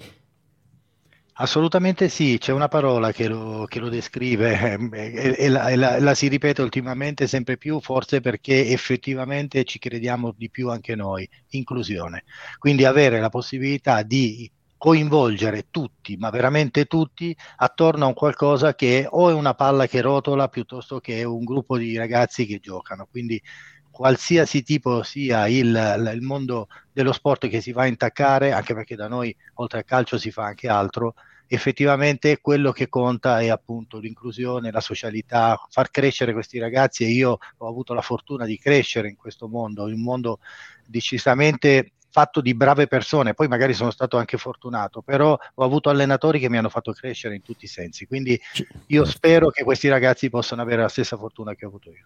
Assolutamente 1.41 2.09
sì, 2.09 2.37
c'è 2.37 2.51
una 2.51 2.67
parola 2.67 3.13
che 3.13 3.29
lo, 3.29 3.63
che 3.65 3.79
lo 3.79 3.87
descrive 3.87 4.75
e, 4.91 5.35
e, 5.37 5.47
la, 5.47 5.69
e 5.69 5.77
la, 5.77 5.97
la, 5.97 6.13
si 6.13 6.27
ripete 6.27 6.61
ultimamente 6.61 7.27
sempre 7.27 7.57
più, 7.57 7.79
forse 7.79 8.19
perché 8.19 8.67
effettivamente 8.67 9.63
ci 9.63 9.79
crediamo 9.79 10.33
di 10.35 10.49
più 10.49 10.69
anche 10.69 10.95
noi, 10.95 11.29
inclusione. 11.51 12.25
Quindi 12.57 12.83
avere 12.83 13.21
la 13.21 13.29
possibilità 13.29 14.03
di 14.03 14.51
coinvolgere 14.75 15.67
tutti, 15.71 16.17
ma 16.17 16.29
veramente 16.29 16.85
tutti, 16.85 17.33
attorno 17.57 18.03
a 18.03 18.07
un 18.07 18.13
qualcosa 18.13 18.75
che 18.75 19.07
o 19.09 19.29
è 19.29 19.33
una 19.33 19.53
palla 19.53 19.87
che 19.87 20.01
rotola 20.01 20.49
piuttosto 20.49 20.99
che 20.99 21.23
un 21.23 21.45
gruppo 21.45 21.77
di 21.77 21.95
ragazzi 21.95 22.45
che 22.45 22.59
giocano. 22.59 23.07
Quindi 23.09 23.41
qualsiasi 23.89 24.61
tipo 24.63 25.03
sia 25.03 25.47
il, 25.47 26.11
il 26.13 26.21
mondo 26.21 26.67
dello 26.91 27.13
sport 27.13 27.47
che 27.47 27.61
si 27.61 27.71
va 27.71 27.83
a 27.83 27.87
intaccare, 27.87 28.51
anche 28.51 28.73
perché 28.73 28.95
da 28.95 29.07
noi 29.07 29.33
oltre 29.55 29.79
al 29.79 29.85
calcio 29.85 30.17
si 30.17 30.31
fa 30.31 30.43
anche 30.43 30.67
altro, 30.67 31.15
effettivamente 31.51 32.39
quello 32.39 32.71
che 32.71 32.87
conta 32.89 33.39
è 33.41 33.49
appunto 33.49 33.97
l'inclusione, 33.97 34.71
la 34.71 34.79
socialità, 34.79 35.59
far 35.69 35.89
crescere 35.89 36.31
questi 36.31 36.59
ragazzi. 36.59 37.03
E 37.03 37.09
io 37.09 37.39
ho 37.57 37.67
avuto 37.67 37.93
la 37.93 38.01
fortuna 38.01 38.45
di 38.45 38.57
crescere 38.57 39.09
in 39.09 39.15
questo 39.15 39.47
mondo, 39.47 39.83
un 39.83 40.01
mondo 40.01 40.39
decisamente 40.85 41.93
fatto 42.11 42.41
di 42.41 42.55
brave 42.55 42.87
persone, 42.87 43.33
poi 43.33 43.47
magari 43.47 43.73
sono 43.73 43.91
stato 43.91 44.17
anche 44.17 44.37
fortunato, 44.37 45.01
però 45.01 45.37
ho 45.55 45.63
avuto 45.63 45.89
allenatori 45.89 46.39
che 46.39 46.49
mi 46.49 46.57
hanno 46.57 46.69
fatto 46.69 46.91
crescere 46.91 47.35
in 47.35 47.41
tutti 47.41 47.65
i 47.65 47.67
sensi, 47.67 48.07
quindi 48.07 48.39
io 48.87 49.05
spero 49.05 49.49
che 49.49 49.63
questi 49.63 49.87
ragazzi 49.89 50.29
possano 50.29 50.61
avere 50.61 50.81
la 50.81 50.89
stessa 50.89 51.17
fortuna 51.17 51.53
che 51.53 51.65
ho 51.65 51.67
avuto 51.67 51.91
io. 51.91 52.05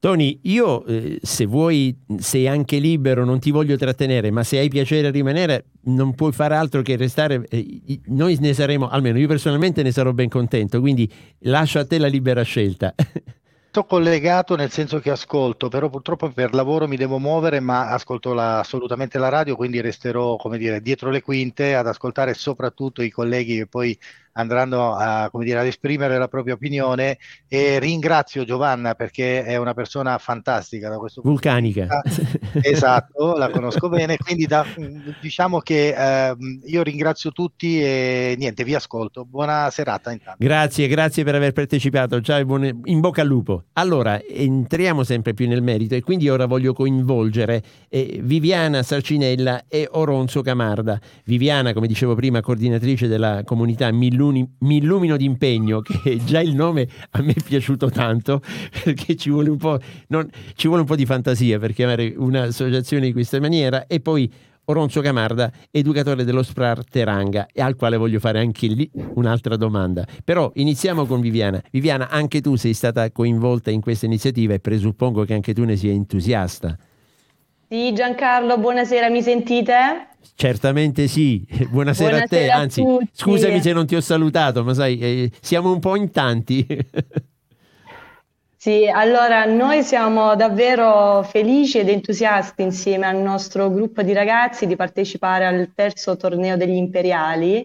Tony, 0.00 0.38
io 0.42 0.84
eh, 0.86 1.18
se 1.20 1.44
vuoi 1.44 1.96
sei 2.18 2.46
anche 2.46 2.78
libero, 2.78 3.24
non 3.24 3.40
ti 3.40 3.50
voglio 3.50 3.76
trattenere, 3.76 4.30
ma 4.30 4.44
se 4.44 4.58
hai 4.58 4.68
piacere 4.68 5.08
a 5.08 5.10
rimanere 5.10 5.64
non 5.84 6.14
puoi 6.14 6.30
fare 6.30 6.54
altro 6.54 6.82
che 6.82 6.96
restare, 6.96 7.44
eh, 7.48 8.00
noi 8.06 8.36
ne 8.40 8.54
saremo, 8.54 8.88
almeno 8.88 9.18
io 9.18 9.26
personalmente 9.26 9.82
ne 9.82 9.90
sarò 9.90 10.12
ben 10.12 10.28
contento, 10.28 10.78
quindi 10.80 11.10
lascio 11.40 11.80
a 11.80 11.86
te 11.86 11.98
la 11.98 12.06
libera 12.06 12.42
scelta. 12.42 12.94
Sto 13.70 13.84
collegato 13.84 14.56
nel 14.56 14.70
senso 14.70 14.98
che 14.98 15.10
ascolto, 15.10 15.68
però 15.68 15.90
purtroppo 15.90 16.30
per 16.30 16.54
lavoro 16.54 16.88
mi 16.88 16.96
devo 16.96 17.18
muovere, 17.18 17.60
ma 17.60 17.90
ascolto 17.90 18.32
la, 18.32 18.60
assolutamente 18.60 19.18
la 19.18 19.28
radio, 19.28 19.56
quindi 19.56 19.80
resterò, 19.80 20.36
come 20.36 20.58
dire, 20.58 20.80
dietro 20.80 21.10
le 21.10 21.22
quinte 21.22 21.74
ad 21.74 21.86
ascoltare 21.86 22.34
soprattutto 22.34 23.02
i 23.02 23.10
colleghi 23.10 23.56
che 23.56 23.66
poi 23.66 23.98
andranno 24.38 24.94
a, 24.94 25.30
dire, 25.32 25.58
ad 25.58 25.66
esprimere 25.66 26.16
la 26.16 26.28
propria 26.28 26.54
opinione 26.54 27.18
e 27.48 27.78
ringrazio 27.78 28.44
Giovanna 28.44 28.94
perché 28.94 29.44
è 29.44 29.56
una 29.56 29.74
persona 29.74 30.16
fantastica 30.18 30.88
da 30.88 30.96
questo 30.96 31.20
vulcanica 31.22 31.86
punto 31.86 32.08
di 32.08 32.28
vista. 32.32 32.68
esatto 32.68 33.36
la 33.36 33.50
conosco 33.50 33.88
bene 33.90 34.16
quindi 34.16 34.46
da, 34.46 34.64
diciamo 35.20 35.58
che 35.58 35.94
eh, 35.96 36.36
io 36.64 36.82
ringrazio 36.82 37.32
tutti 37.32 37.82
e 37.82 38.34
niente 38.38 38.64
vi 38.64 38.74
ascolto. 38.74 39.24
Buona 39.24 39.68
serata 39.70 40.12
intanto. 40.12 40.38
Grazie 40.38 40.86
grazie 40.86 41.24
per 41.24 41.34
aver 41.34 41.52
partecipato. 41.52 42.20
Ciao 42.20 42.44
buone, 42.44 42.78
in 42.84 43.00
bocca 43.00 43.22
al 43.22 43.28
lupo. 43.28 43.64
Allora 43.74 44.20
entriamo 44.22 45.02
sempre 45.02 45.34
più 45.34 45.48
nel 45.48 45.62
merito 45.62 45.94
e 45.94 46.00
quindi 46.00 46.28
ora 46.28 46.46
voglio 46.46 46.72
coinvolgere 46.72 47.62
eh, 47.88 48.20
Viviana 48.22 48.82
Sarcinella 48.82 49.64
e 49.68 49.88
Oronzo 49.90 50.42
Camarda. 50.42 51.00
Viviana 51.24 51.72
come 51.72 51.88
dicevo 51.88 52.14
prima 52.14 52.40
coordinatrice 52.40 53.08
della 53.08 53.42
comunità 53.44 53.90
Millun 53.90 54.27
mi 54.30 54.76
illumino 54.76 55.16
d'impegno, 55.16 55.80
che 55.82 56.18
già 56.24 56.40
il 56.40 56.54
nome 56.54 56.88
a 57.10 57.22
me 57.22 57.32
è 57.32 57.42
piaciuto 57.42 57.90
tanto, 57.90 58.40
perché 58.84 59.16
ci 59.16 59.30
vuole 59.30 59.50
un 59.50 59.56
po', 59.56 59.78
non, 60.08 60.28
ci 60.54 60.66
vuole 60.66 60.82
un 60.82 60.88
po 60.88 60.96
di 60.96 61.06
fantasia 61.06 61.58
per 61.58 61.72
chiamare 61.72 62.14
un'associazione 62.16 63.06
di 63.06 63.12
questa 63.12 63.40
maniera, 63.40 63.86
e 63.86 64.00
poi 64.00 64.30
Oronzo 64.70 65.00
Camarda, 65.00 65.50
educatore 65.70 66.24
dello 66.24 66.42
SPRAR 66.42 66.84
Teranga, 66.84 67.46
e 67.52 67.62
al 67.62 67.74
quale 67.74 67.96
voglio 67.96 68.18
fare 68.18 68.38
anche 68.38 68.66
lì 68.66 68.90
un'altra 69.14 69.56
domanda. 69.56 70.06
Però 70.22 70.50
iniziamo 70.54 71.06
con 71.06 71.20
Viviana. 71.20 71.62
Viviana, 71.70 72.10
anche 72.10 72.42
tu 72.42 72.54
sei 72.56 72.74
stata 72.74 73.10
coinvolta 73.10 73.70
in 73.70 73.80
questa 73.80 74.04
iniziativa 74.04 74.52
e 74.52 74.60
presuppongo 74.60 75.24
che 75.24 75.32
anche 75.32 75.54
tu 75.54 75.64
ne 75.64 75.76
sia 75.76 75.92
entusiasta. 75.92 76.76
Sì, 77.70 77.92
Giancarlo, 77.92 78.56
buonasera, 78.56 79.10
mi 79.10 79.20
sentite? 79.20 80.08
Certamente 80.34 81.06
sì, 81.06 81.46
buonasera, 81.68 81.68
buonasera 81.68 82.16
a 82.16 82.26
te, 82.26 82.48
anzi 82.48 82.80
a 82.80 83.06
scusami 83.12 83.60
se 83.60 83.72
non 83.74 83.86
ti 83.86 83.94
ho 83.94 84.00
salutato, 84.00 84.64
ma 84.64 84.72
sai, 84.72 84.98
eh, 84.98 85.30
siamo 85.42 85.70
un 85.70 85.78
po' 85.78 85.94
in 85.94 86.10
tanti. 86.10 86.66
Sì, 88.60 88.88
allora 88.92 89.44
noi 89.44 89.84
siamo 89.84 90.34
davvero 90.34 91.22
felici 91.22 91.78
ed 91.78 91.88
entusiasti 91.88 92.62
insieme 92.62 93.06
al 93.06 93.18
nostro 93.18 93.70
gruppo 93.70 94.02
di 94.02 94.12
ragazzi 94.12 94.66
di 94.66 94.74
partecipare 94.74 95.46
al 95.46 95.70
terzo 95.76 96.16
torneo 96.16 96.56
degli 96.56 96.74
imperiali 96.74 97.64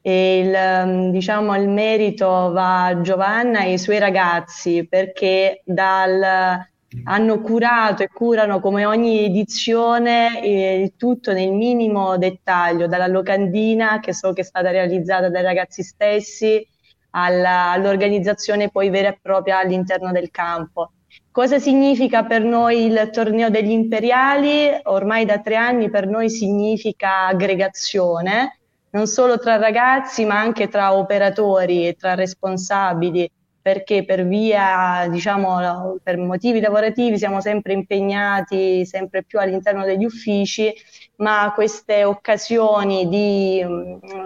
e 0.00 0.38
il, 0.38 0.86
mm, 0.86 1.10
diciamo, 1.10 1.54
il 1.56 1.68
merito 1.68 2.26
va 2.52 2.86
a 2.86 3.00
Giovanna 3.02 3.64
e 3.64 3.72
ai 3.72 3.78
suoi 3.78 3.98
ragazzi 3.98 4.86
perché 4.88 5.60
dal 5.66 6.69
hanno 7.04 7.40
curato 7.40 8.02
e 8.02 8.08
curano 8.08 8.60
come 8.60 8.84
ogni 8.84 9.24
edizione 9.24 10.42
eh, 10.42 10.80
il 10.82 10.96
tutto 10.96 11.32
nel 11.32 11.52
minimo 11.52 12.18
dettaglio, 12.18 12.88
dalla 12.88 13.06
locandina 13.06 14.00
che 14.00 14.12
so 14.12 14.32
che 14.32 14.40
è 14.40 14.44
stata 14.44 14.70
realizzata 14.70 15.28
dai 15.28 15.42
ragazzi 15.42 15.82
stessi 15.82 16.66
alla, 17.10 17.70
all'organizzazione 17.70 18.70
poi 18.70 18.90
vera 18.90 19.08
e 19.08 19.18
propria 19.20 19.58
all'interno 19.58 20.10
del 20.10 20.30
campo. 20.30 20.92
Cosa 21.30 21.58
significa 21.58 22.24
per 22.24 22.42
noi 22.42 22.86
il 22.86 23.10
torneo 23.12 23.50
degli 23.50 23.70
imperiali? 23.70 24.68
Ormai 24.84 25.24
da 25.24 25.38
tre 25.38 25.56
anni 25.56 25.90
per 25.90 26.08
noi 26.08 26.28
significa 26.28 27.26
aggregazione, 27.26 28.58
non 28.90 29.06
solo 29.06 29.38
tra 29.38 29.56
ragazzi 29.56 30.24
ma 30.24 30.40
anche 30.40 30.68
tra 30.68 30.94
operatori 30.94 31.86
e 31.86 31.94
tra 31.94 32.14
responsabili 32.14 33.30
perché 33.62 34.04
per 34.04 34.26
via, 34.26 35.06
diciamo, 35.10 35.98
per 36.02 36.16
motivi 36.16 36.60
lavorativi 36.60 37.18
siamo 37.18 37.40
sempre 37.40 37.72
impegnati 37.74 38.86
sempre 38.86 39.22
più 39.22 39.38
all'interno 39.38 39.84
degli 39.84 40.04
uffici, 40.04 40.72
ma 41.16 41.52
queste 41.54 42.04
occasioni 42.04 43.08
di, 43.08 43.64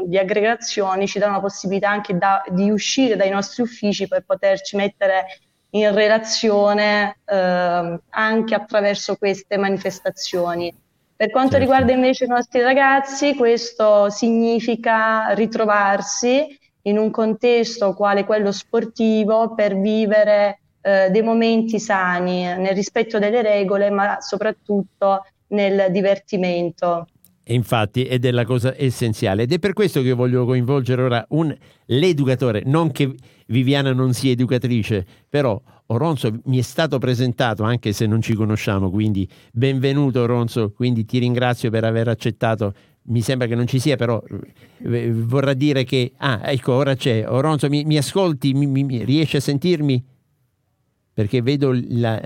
di 0.06 0.18
aggregazioni 0.18 1.06
ci 1.08 1.18
danno 1.18 1.34
la 1.34 1.40
possibilità 1.40 1.90
anche 1.90 2.16
da, 2.16 2.42
di 2.48 2.70
uscire 2.70 3.16
dai 3.16 3.30
nostri 3.30 3.62
uffici 3.62 4.06
per 4.06 4.24
poterci 4.24 4.76
mettere 4.76 5.26
in 5.70 5.92
relazione 5.92 7.18
eh, 7.24 8.00
anche 8.08 8.54
attraverso 8.54 9.16
queste 9.16 9.56
manifestazioni. 9.56 10.72
Per 11.16 11.30
quanto 11.30 11.52
certo. 11.52 11.64
riguarda 11.64 11.92
invece 11.92 12.24
i 12.24 12.28
nostri 12.28 12.60
ragazzi, 12.60 13.34
questo 13.34 14.10
significa 14.10 15.32
ritrovarsi 15.34 16.58
in 16.86 16.98
un 16.98 17.10
contesto 17.10 17.94
quale 17.94 18.24
quello 18.24 18.52
sportivo 18.52 19.54
per 19.54 19.78
vivere 19.78 20.60
eh, 20.80 21.08
dei 21.10 21.22
momenti 21.22 21.78
sani 21.78 22.42
nel 22.42 22.74
rispetto 22.74 23.18
delle 23.18 23.42
regole, 23.42 23.90
ma 23.90 24.18
soprattutto 24.20 25.24
nel 25.48 25.90
divertimento. 25.90 27.06
Infatti 27.46 28.04
ed 28.06 28.24
è 28.24 28.30
la 28.30 28.44
cosa 28.44 28.74
essenziale 28.76 29.42
ed 29.42 29.52
è 29.52 29.58
per 29.58 29.74
questo 29.74 30.00
che 30.00 30.12
voglio 30.12 30.46
coinvolgere 30.46 31.02
ora 31.02 31.26
un, 31.30 31.54
l'educatore, 31.86 32.62
non 32.64 32.90
che 32.90 33.14
Viviana 33.46 33.92
non 33.92 34.14
sia 34.14 34.32
educatrice, 34.32 35.04
però 35.28 35.60
Oronzo 35.86 36.40
mi 36.44 36.58
è 36.58 36.62
stato 36.62 36.98
presentato 36.98 37.62
anche 37.62 37.92
se 37.92 38.06
non 38.06 38.22
ci 38.22 38.32
conosciamo, 38.32 38.90
quindi 38.90 39.28
benvenuto 39.52 40.22
Oronzo, 40.22 40.72
quindi 40.72 41.04
ti 41.04 41.18
ringrazio 41.18 41.68
per 41.68 41.84
aver 41.84 42.08
accettato 42.08 42.72
mi 43.06 43.20
sembra 43.20 43.46
che 43.46 43.54
non 43.54 43.66
ci 43.66 43.78
sia, 43.78 43.96
però 43.96 44.22
eh, 44.78 45.12
vorrà 45.12 45.52
dire 45.52 45.84
che... 45.84 46.12
Ah, 46.16 46.40
ecco, 46.44 46.72
ora 46.72 46.94
c'è. 46.94 47.28
Oronzo, 47.28 47.68
mi, 47.68 47.84
mi 47.84 47.96
ascolti? 47.96 48.54
Mi, 48.54 48.66
mi, 48.66 49.04
riesci 49.04 49.36
a 49.36 49.40
sentirmi? 49.40 50.02
Perché 51.12 51.42
vedo 51.42 51.72
la, 51.88 52.20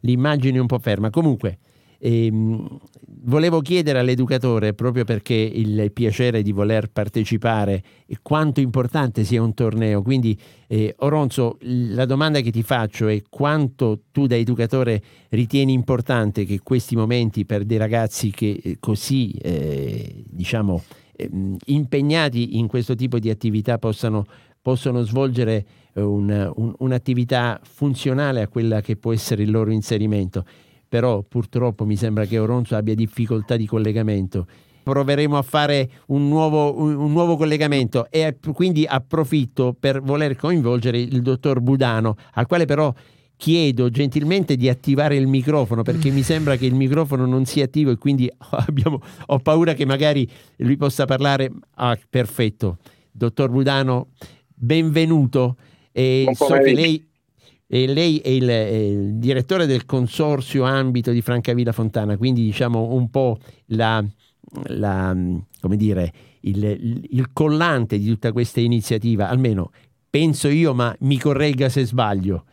l'immagine 0.00 0.58
un 0.58 0.66
po' 0.66 0.78
ferma. 0.78 1.10
Comunque, 1.10 1.58
ehm, 2.00 2.78
volevo 3.22 3.60
chiedere 3.60 3.98
all'educatore, 3.98 4.72
proprio 4.72 5.04
perché 5.04 5.34
il 5.34 5.92
piacere 5.92 6.42
di 6.42 6.52
voler 6.52 6.88
partecipare, 6.90 7.82
quanto 8.22 8.60
importante 8.60 9.24
sia 9.24 9.42
un 9.42 9.54
torneo. 9.54 10.02
Quindi, 10.02 10.38
eh, 10.66 10.94
Oronzo, 10.98 11.58
la 11.60 12.06
domanda 12.06 12.40
che 12.40 12.50
ti 12.50 12.62
faccio 12.62 13.08
è 13.08 13.22
quanto 13.28 14.00
tu 14.10 14.26
da 14.26 14.36
educatore 14.36 15.02
ritieni 15.28 15.72
importante 15.72 16.44
che 16.44 16.60
questi 16.62 16.96
momenti 16.96 17.44
per 17.44 17.64
dei 17.64 17.78
ragazzi 17.78 18.30
che 18.30 18.58
eh, 18.62 18.76
così, 18.80 19.32
eh, 19.32 20.24
diciamo, 20.26 20.82
ehm, 21.16 21.56
impegnati 21.66 22.58
in 22.58 22.66
questo 22.66 22.94
tipo 22.94 23.18
di 23.18 23.28
attività 23.28 23.78
possano, 23.78 24.24
possano 24.60 25.02
svolgere 25.02 25.66
un, 25.94 26.52
un, 26.54 26.72
un'attività 26.78 27.60
funzionale 27.62 28.42
a 28.42 28.48
quella 28.48 28.80
che 28.80 28.96
può 28.96 29.12
essere 29.12 29.42
il 29.42 29.50
loro 29.50 29.72
inserimento 29.72 30.44
però 30.90 31.22
purtroppo 31.22 31.86
mi 31.86 31.94
sembra 31.94 32.24
che 32.24 32.36
Oronzo 32.40 32.74
abbia 32.74 32.96
difficoltà 32.96 33.56
di 33.56 33.64
collegamento. 33.64 34.44
Proveremo 34.82 35.38
a 35.38 35.42
fare 35.42 35.88
un 36.06 36.26
nuovo, 36.26 36.76
un 36.80 37.12
nuovo 37.12 37.36
collegamento 37.36 38.08
e 38.10 38.36
quindi 38.52 38.84
approfitto 38.84 39.72
per 39.78 40.02
voler 40.02 40.34
coinvolgere 40.34 40.98
il 40.98 41.22
dottor 41.22 41.60
Budano, 41.60 42.16
al 42.32 42.48
quale 42.48 42.64
però 42.64 42.92
chiedo 43.36 43.88
gentilmente 43.88 44.56
di 44.56 44.68
attivare 44.68 45.14
il 45.14 45.28
microfono 45.28 45.82
perché 45.82 46.10
mi 46.10 46.22
sembra 46.22 46.56
che 46.56 46.66
il 46.66 46.74
microfono 46.74 47.24
non 47.24 47.44
sia 47.44 47.66
attivo 47.66 47.92
e 47.92 47.96
quindi 47.96 48.28
abbiamo, 48.50 49.00
ho 49.26 49.38
paura 49.38 49.74
che 49.74 49.86
magari 49.86 50.28
lui 50.56 50.76
possa 50.76 51.04
parlare. 51.04 51.52
Ah, 51.76 51.96
perfetto. 52.10 52.78
Dottor 53.12 53.48
Budano, 53.48 54.08
benvenuto. 54.52 55.56
E 55.92 56.28
so 56.34 56.46
che 56.46 56.72
lei 56.74 57.09
e 57.72 57.86
lei 57.86 58.18
è 58.18 58.28
il, 58.28 58.48
è 58.48 58.66
il, 58.66 59.14
direttore 59.14 59.64
del 59.64 59.86
consorzio 59.86 60.64
ambito 60.64 61.12
di 61.12 61.22
Francavilla 61.22 61.70
Fontana, 61.70 62.16
quindi 62.16 62.42
diciamo 62.42 62.92
un 62.94 63.08
po' 63.10 63.38
la, 63.66 64.04
la 64.64 65.16
dire, 65.68 66.12
il, 66.40 67.06
il, 67.10 67.32
collante 67.32 67.96
di 67.96 68.08
tutta 68.08 68.32
questa 68.32 68.58
iniziativa, 68.58 69.28
almeno 69.28 69.70
penso 70.10 70.48
io, 70.48 70.74
ma 70.74 70.92
mi 71.00 71.16
corregga 71.16 71.68
se 71.68 71.84
sbaglio. 71.84 72.44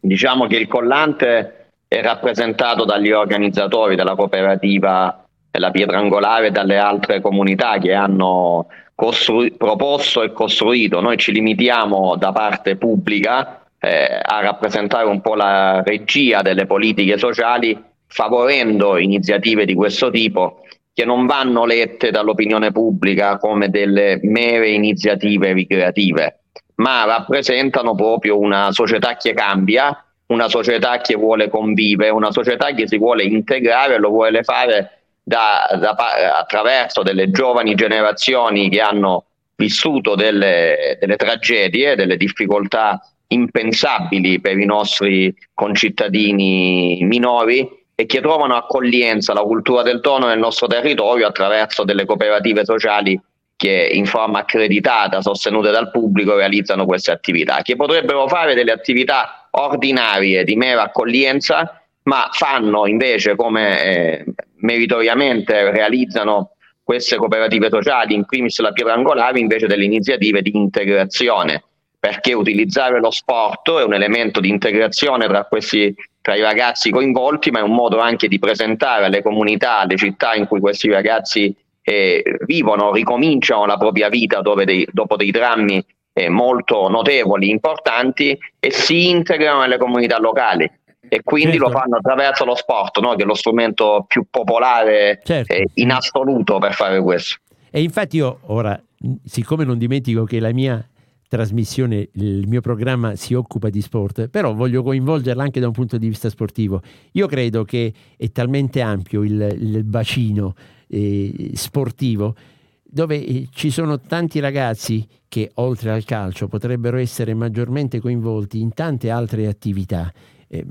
Diciamo 0.00 0.46
che 0.46 0.56
il 0.56 0.66
collante 0.66 1.66
è 1.86 2.00
rappresentato 2.00 2.86
dagli 2.86 3.10
organizzatori 3.10 3.96
della 3.96 4.14
cooperativa 4.14 5.26
La 5.50 5.70
Pietrangolare 5.70 6.46
e 6.46 6.50
dalle 6.50 6.78
altre 6.78 7.20
comunità 7.20 7.76
che 7.76 7.92
hanno 7.92 8.66
costru- 8.94 9.54
proposto 9.58 10.22
e 10.22 10.32
costruito. 10.32 11.02
Noi 11.02 11.18
ci 11.18 11.32
limitiamo 11.32 12.16
da 12.16 12.32
parte 12.32 12.76
pubblica 12.76 13.61
eh, 13.84 14.20
a 14.22 14.40
rappresentare 14.40 15.06
un 15.06 15.20
po' 15.20 15.34
la 15.34 15.82
regia 15.82 16.40
delle 16.40 16.66
politiche 16.66 17.18
sociali 17.18 17.76
favorendo 18.06 18.96
iniziative 18.96 19.64
di 19.64 19.74
questo 19.74 20.08
tipo 20.10 20.60
che 20.94 21.04
non 21.04 21.26
vanno 21.26 21.64
lette 21.64 22.12
dall'opinione 22.12 22.70
pubblica 22.70 23.38
come 23.38 23.70
delle 23.70 24.20
mere 24.22 24.68
iniziative 24.68 25.52
ricreative, 25.52 26.42
ma 26.76 27.04
rappresentano 27.06 27.96
proprio 27.96 28.38
una 28.38 28.70
società 28.70 29.16
che 29.16 29.32
cambia, 29.32 30.04
una 30.26 30.48
società 30.48 30.98
che 30.98 31.16
vuole 31.16 31.48
convivere, 31.48 32.10
una 32.10 32.30
società 32.30 32.72
che 32.74 32.86
si 32.86 32.98
vuole 32.98 33.24
integrare 33.24 33.94
e 33.96 33.98
lo 33.98 34.10
vuole 34.10 34.44
fare 34.44 35.00
da, 35.22 35.66
da, 35.80 35.96
attraverso 36.38 37.02
delle 37.02 37.30
giovani 37.30 37.74
generazioni 37.74 38.68
che 38.68 38.80
hanno 38.80 39.24
vissuto 39.56 40.14
delle, 40.14 40.98
delle 41.00 41.16
tragedie, 41.16 41.96
delle 41.96 42.16
difficoltà 42.16 43.00
impensabili 43.32 44.40
per 44.40 44.58
i 44.58 44.64
nostri 44.64 45.34
concittadini 45.54 46.98
minori 47.02 47.68
e 47.94 48.06
che 48.06 48.20
trovano 48.20 48.54
accoglienza 48.54 49.32
alla 49.32 49.42
cultura 49.42 49.82
del 49.82 50.00
tono 50.00 50.26
nel 50.26 50.38
nostro 50.38 50.66
territorio 50.66 51.26
attraverso 51.26 51.84
delle 51.84 52.04
cooperative 52.04 52.64
sociali 52.64 53.20
che 53.56 53.90
in 53.92 54.06
forma 54.06 54.40
accreditata, 54.40 55.20
sostenute 55.20 55.70
dal 55.70 55.92
pubblico, 55.92 56.36
realizzano 56.36 56.84
queste 56.84 57.12
attività, 57.12 57.62
che 57.62 57.76
potrebbero 57.76 58.26
fare 58.26 58.54
delle 58.54 58.72
attività 58.72 59.46
ordinarie 59.52 60.42
di 60.42 60.56
mera 60.56 60.82
accoglienza, 60.82 61.80
ma 62.04 62.28
fanno 62.32 62.86
invece 62.88 63.36
come 63.36 63.84
eh, 63.84 64.24
meritoriamente 64.56 65.70
realizzano 65.70 66.56
queste 66.82 67.16
cooperative 67.16 67.68
sociali, 67.70 68.14
in 68.14 68.24
primis 68.24 68.58
la 68.58 68.72
pietra 68.72 68.94
angolare, 68.94 69.38
invece 69.38 69.68
delle 69.68 69.84
iniziative 69.84 70.42
di 70.42 70.56
integrazione, 70.56 71.62
perché 72.02 72.32
utilizzare 72.32 72.98
lo 72.98 73.12
sport 73.12 73.78
è 73.78 73.84
un 73.84 73.94
elemento 73.94 74.40
di 74.40 74.48
integrazione 74.48 75.28
tra, 75.28 75.44
questi, 75.44 75.94
tra 76.20 76.34
i 76.34 76.40
ragazzi 76.40 76.90
coinvolti, 76.90 77.52
ma 77.52 77.60
è 77.60 77.62
un 77.62 77.76
modo 77.76 78.00
anche 78.00 78.26
di 78.26 78.40
presentare 78.40 79.04
alle 79.04 79.22
comunità, 79.22 79.78
alle 79.78 79.94
città 79.96 80.34
in 80.34 80.48
cui 80.48 80.58
questi 80.58 80.90
ragazzi 80.90 81.54
eh, 81.80 82.24
vivono, 82.44 82.90
ricominciano 82.90 83.66
la 83.66 83.76
propria 83.76 84.08
vita 84.08 84.42
dei, 84.64 84.84
dopo 84.90 85.14
dei 85.14 85.30
drammi 85.30 85.80
eh, 86.12 86.28
molto 86.28 86.88
notevoli, 86.88 87.50
importanti 87.50 88.36
e 88.58 88.72
si 88.72 89.08
integrano 89.08 89.60
nelle 89.60 89.78
comunità 89.78 90.18
locali 90.18 90.68
e 91.08 91.22
quindi 91.22 91.56
certo. 91.58 91.68
lo 91.68 91.78
fanno 91.78 91.96
attraverso 91.98 92.44
lo 92.44 92.56
sport, 92.56 92.98
no? 92.98 93.14
che 93.14 93.22
è 93.22 93.26
lo 93.26 93.34
strumento 93.34 94.06
più 94.08 94.24
popolare 94.28 95.20
certo. 95.22 95.52
eh, 95.52 95.68
in 95.74 95.92
assoluto 95.92 96.58
per 96.58 96.72
fare 96.72 97.00
questo. 97.00 97.36
E 97.70 97.80
infatti 97.80 98.16
io 98.16 98.40
ora, 98.46 98.76
siccome 99.24 99.62
non 99.62 99.78
dimentico 99.78 100.24
che 100.24 100.40
la 100.40 100.52
mia 100.52 100.84
trasmissione, 101.32 102.10
il 102.12 102.46
mio 102.46 102.60
programma 102.60 103.16
si 103.16 103.32
occupa 103.32 103.70
di 103.70 103.80
sport, 103.80 104.28
però 104.28 104.52
voglio 104.52 104.82
coinvolgerla 104.82 105.42
anche 105.42 105.60
da 105.60 105.66
un 105.66 105.72
punto 105.72 105.96
di 105.96 106.06
vista 106.06 106.28
sportivo. 106.28 106.82
Io 107.12 107.26
credo 107.26 107.64
che 107.64 107.90
è 108.18 108.30
talmente 108.30 108.82
ampio 108.82 109.22
il, 109.22 109.40
il 109.58 109.84
bacino 109.84 110.52
eh, 110.88 111.52
sportivo 111.54 112.34
dove 112.82 113.24
eh, 113.24 113.48
ci 113.50 113.70
sono 113.70 113.98
tanti 113.98 114.40
ragazzi 114.40 115.08
che 115.26 115.52
oltre 115.54 115.92
al 115.92 116.04
calcio 116.04 116.48
potrebbero 116.48 116.98
essere 116.98 117.32
maggiormente 117.32 117.98
coinvolti 117.98 118.60
in 118.60 118.74
tante 118.74 119.08
altre 119.08 119.46
attività. 119.46 120.12
Eh, 120.48 120.66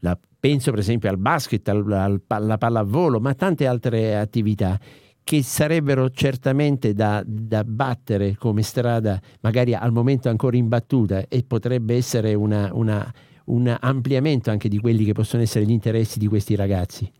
la, 0.00 0.18
penso 0.40 0.70
per 0.70 0.80
esempio 0.80 1.10
al 1.10 1.18
basket, 1.18 1.68
al, 1.68 1.92
al, 1.92 2.22
alla 2.28 2.56
pallavolo, 2.56 3.20
ma 3.20 3.34
tante 3.34 3.66
altre 3.66 4.16
attività 4.16 4.80
che 5.28 5.42
sarebbero 5.42 6.08
certamente 6.08 6.94
da, 6.94 7.22
da, 7.22 7.62
battere 7.62 8.34
come 8.38 8.62
strada, 8.62 9.20
magari 9.42 9.74
al 9.74 9.92
momento 9.92 10.30
ancora 10.30 10.56
imbattuta, 10.56 11.24
e 11.28 11.44
potrebbe 11.46 11.94
essere 11.94 12.32
una, 12.32 12.70
una, 12.72 13.06
un 13.44 13.76
ampliamento 13.78 14.48
anche 14.48 14.70
di 14.70 14.78
quelli 14.78 15.04
che 15.04 15.12
possono 15.12 15.42
essere 15.42 15.66
gli 15.66 15.70
interessi 15.70 16.18
di 16.18 16.28
questi 16.28 16.56
ragazzi. 16.56 17.12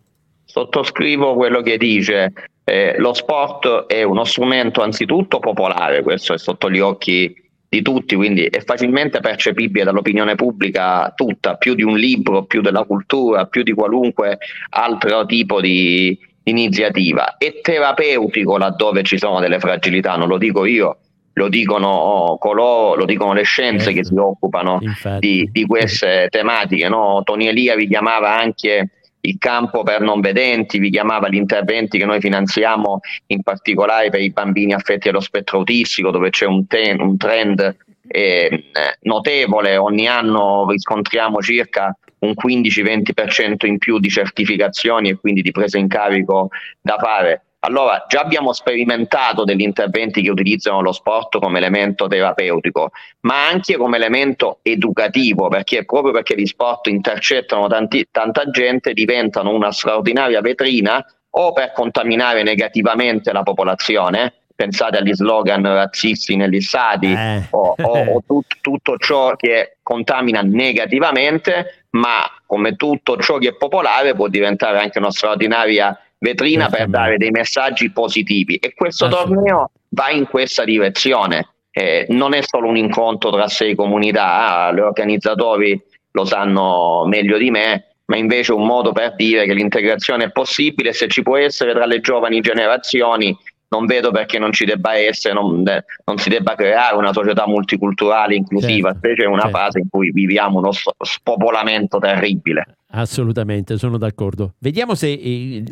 Sottoscrivo 0.43 1.35
quello 1.35 1.61
che 1.61 1.77
dice. 1.77 2.33
Eh, 2.65 2.95
lo 2.97 3.13
sport 3.13 3.85
è 3.85 4.05
uno 4.05 4.25
strumento 4.25 4.81
anzitutto 4.81 5.39
popolare, 5.39 6.03
questo 6.03 6.33
è 6.33 6.39
sotto 6.39 6.71
gli 6.71 6.81
occhi 6.81 7.35
di 7.69 7.83
tutti, 7.83 8.17
quindi 8.17 8.47
è 8.47 8.63
facilmente 8.63 9.21
percepibile 9.21 9.85
dall'opinione 9.85 10.35
pubblica 10.35 11.13
tutta, 11.15 11.57
più 11.57 11.75
di 11.75 11.83
un 11.83 11.99
libro, 11.99 12.45
più 12.45 12.63
della 12.63 12.85
cultura, 12.85 13.45
più 13.45 13.63
di 13.63 13.73
qualunque 13.73 14.39
altro 14.71 15.27
tipo 15.27 15.61
di 15.61 16.19
iniziativa. 16.49 17.37
È 17.37 17.61
terapeutico 17.61 18.57
laddove 18.57 19.03
ci 19.03 19.19
sono 19.19 19.41
delle 19.41 19.59
fragilità, 19.59 20.17
non 20.17 20.29
lo 20.29 20.39
dico 20.39 20.65
io, 20.65 20.99
lo 21.35 21.49
dicono 21.49 22.37
coloro, 22.39 22.97
lo 22.97 23.05
dicono 23.05 23.33
le 23.33 23.43
scienze 23.43 23.93
che 23.93 24.05
si 24.05 24.15
occupano 24.17 24.81
di, 25.19 25.49
di, 25.53 25.65
queste 25.65 26.29
tematiche. 26.31 26.89
No? 26.89 27.23
Tony 27.25 27.47
Elia 27.47 27.77
vi 27.77 27.87
chiamava 27.87 28.37
anche 28.37 28.91
il 29.21 29.37
campo 29.39 29.83
per 29.83 30.01
non 30.01 30.21
vedenti, 30.21 30.79
vi 30.79 30.91
chiamava 30.91 31.29
gli 31.29 31.37
interventi 31.37 31.99
che 31.99 32.05
noi 32.05 32.21
finanziamo 32.21 33.01
in 33.27 33.43
particolare 33.43 34.11
per 34.11 34.21
i 34.21 34.31
bambini 34.31 34.73
affetti 34.75 35.09
allo 35.09 35.21
spettro 35.21 35.59
autistico, 35.59 36.11
dove 36.11 36.31
c'è 36.31 36.47
un, 36.47 36.67
ten, 36.67 37.01
un 37.01 37.17
trend 37.17 37.77
eh, 38.07 38.65
notevole, 39.03 39.77
ogni 39.77 40.07
anno 40.07 40.67
riscontriamo 40.69 41.41
circa 41.41 41.97
un 42.21 42.33
15-20% 42.41 43.67
in 43.67 43.79
più 43.79 43.99
di 43.99 44.09
certificazioni 44.09 45.11
e 45.11 45.17
quindi 45.17 45.43
di 45.43 45.51
presa 45.51 45.79
in 45.79 45.89
carico 45.89 46.49
da 46.81 46.97
fare. 46.99 47.43
Allora, 47.61 48.05
già 48.09 48.21
abbiamo 48.21 48.53
sperimentato 48.53 49.43
degli 49.43 49.63
interventi 49.63 50.23
che 50.23 50.31
utilizzano 50.31 50.81
lo 50.81 50.93
sport 50.93 51.39
come 51.41 51.59
elemento 51.59 52.07
terapeutico, 52.07 52.93
ma 53.21 53.49
anche 53.49 53.77
come 53.77 53.97
elemento 53.97 54.61
educativo, 54.63 55.49
perché 55.49 55.85
proprio 55.85 56.13
perché 56.13 56.37
gli 56.37 56.47
sport 56.47 56.87
intercettano 56.87 57.67
tanti, 57.67 58.07
tanta 58.13 58.49
gente, 58.51 58.93
diventano 58.93 59.53
una 59.53 59.73
straordinaria 59.73 60.41
vetrina 60.41 61.05
o 61.31 61.53
per 61.53 61.73
contaminare 61.73 62.45
negativamente 62.45 63.33
la 63.33 63.43
popolazione, 63.43 64.35
pensate 64.55 64.99
agli 64.99 65.15
slogan 65.15 65.63
razzisti 65.63 66.35
negli 66.35 66.61
stadi 66.61 67.13
eh. 67.13 67.47
o, 67.51 67.75
o, 67.77 67.99
o 68.15 68.23
tut, 68.27 68.57
tutto 68.61 68.97
ciò 68.99 69.37
che 69.37 69.79
contamina 69.83 70.43
negativamente, 70.43 71.78
ma 71.91 72.31
come 72.47 72.77
tutto 72.77 73.17
ciò 73.19 73.39
che 73.39 73.51
è 73.51 73.55
popolare 73.55 74.15
può 74.15 74.29
diventare 74.29 74.79
anche 74.79 74.99
una 74.99 75.11
straordinaria 75.11 75.99
vetrina 76.19 76.69
per 76.69 76.89
dare 76.89 77.17
dei 77.17 77.31
messaggi 77.31 77.91
positivi. 77.91 78.57
E 78.57 78.75
questo 78.75 79.09
torneo 79.09 79.71
va 79.91 80.11
in 80.11 80.27
questa 80.27 80.65
direzione. 80.65 81.49
Eh, 81.71 82.07
non 82.09 82.35
è 82.35 82.41
solo 82.43 82.69
un 82.69 82.77
incontro 82.77 83.31
tra 83.31 83.47
sei 83.47 83.75
comunità, 83.75 84.67
ah, 84.67 84.73
gli 84.73 84.81
organizzatori 84.81 85.81
lo 86.11 86.25
sanno 86.25 87.05
meglio 87.07 87.39
di 87.39 87.51
me, 87.51 87.95
ma 88.07 88.17
invece 88.17 88.53
un 88.53 88.67
modo 88.67 88.93
per 88.93 89.15
dire 89.15 89.45
che 89.45 89.55
l'integrazione 89.55 90.25
è 90.25 90.31
possibile 90.31 90.93
se 90.93 91.09
ci 91.09 91.23
può 91.23 91.37
essere 91.37 91.73
tra 91.73 91.87
le 91.87 92.01
giovani 92.01 92.41
generazioni 92.41 93.37
non 93.71 93.87
vedo 93.87 94.11
perché 94.11 94.39
non 94.39 94.53
ci 94.53 94.65
debba 94.65 94.97
essere, 94.97 95.35
non, 95.35 95.63
non 95.63 96.19
si 96.19 96.29
debba 96.29 96.55
creare 96.55 96.97
una 96.97 97.13
società 97.13 97.47
multiculturale 97.47 98.35
inclusiva, 98.35 98.93
certo, 98.93 99.07
specie 99.07 99.25
in 99.25 99.31
una 99.31 99.43
certo. 99.43 99.57
fase 99.57 99.79
in 99.81 99.89
cui 99.91 100.11
viviamo 100.11 100.59
uno 100.59 100.71
spopolamento 100.73 101.99
terribile. 101.99 102.77
Assolutamente, 102.91 103.77
sono 103.77 103.99
d'accordo. 103.99 104.55
Vediamo 104.59 104.95
se 104.95 105.13
eh, 105.13 105.65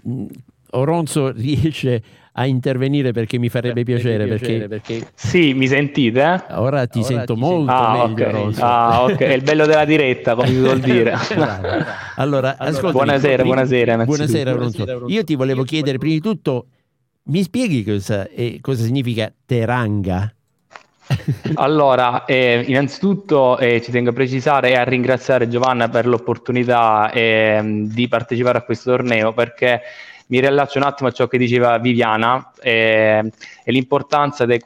Oronzo 0.72 1.32
riesce 1.32 2.02
a 2.38 2.44
intervenire 2.44 3.12
perché 3.12 3.38
mi 3.38 3.48
farebbe 3.48 3.82
piacere, 3.82 4.26
piacere 4.26 4.68
perché, 4.68 4.96
perché... 4.98 5.10
Sì, 5.14 5.54
mi 5.54 5.66
sentite? 5.66 6.44
Ora 6.50 6.86
ti 6.86 6.98
Ora 6.98 7.06
sento 7.06 7.32
ti 7.32 7.40
molto 7.40 7.72
ah, 7.72 8.06
meglio 8.06 8.26
okay. 8.26 8.52
Ah, 8.58 9.04
ok, 9.04 9.16
è 9.16 9.32
il 9.32 9.42
bello 9.42 9.64
della 9.64 9.86
diretta, 9.86 10.34
come 10.34 10.48
si 10.48 10.58
vuol 10.58 10.80
dire. 10.80 11.14
allora, 12.16 12.58
ascolta, 12.58 12.92
buonasera, 12.92 13.42
buonasera, 13.42 14.04
buonasera 14.04 14.52
Oronzo. 14.52 15.04
Io 15.06 15.24
ti 15.24 15.34
volevo 15.34 15.62
chiedere 15.62 15.96
prima 15.96 16.12
di 16.12 16.20
tutto 16.20 16.66
mi 17.26 17.42
spieghi 17.42 17.84
cosa, 17.84 18.28
eh, 18.28 18.58
cosa 18.60 18.84
significa 18.84 19.32
teranga? 19.44 20.32
allora, 21.54 22.24
eh, 22.24 22.64
innanzitutto 22.66 23.58
eh, 23.58 23.80
ci 23.80 23.90
tengo 23.90 24.10
a 24.10 24.12
precisare 24.12 24.70
e 24.70 24.76
a 24.76 24.82
ringraziare 24.82 25.48
Giovanna 25.48 25.88
per 25.88 26.06
l'opportunità 26.06 27.10
eh, 27.10 27.60
di 27.86 28.08
partecipare 28.08 28.58
a 28.58 28.62
questo 28.62 28.90
torneo 28.90 29.32
perché 29.32 29.82
mi 30.28 30.40
riallaccio 30.40 30.78
un 30.78 30.84
attimo 30.84 31.08
a 31.08 31.12
ciò 31.12 31.28
che 31.28 31.38
diceva 31.38 31.78
Viviana 31.78 32.50
eh, 32.60 33.30
e 33.62 33.72
l'importanza 33.72 34.44
de, 34.44 34.60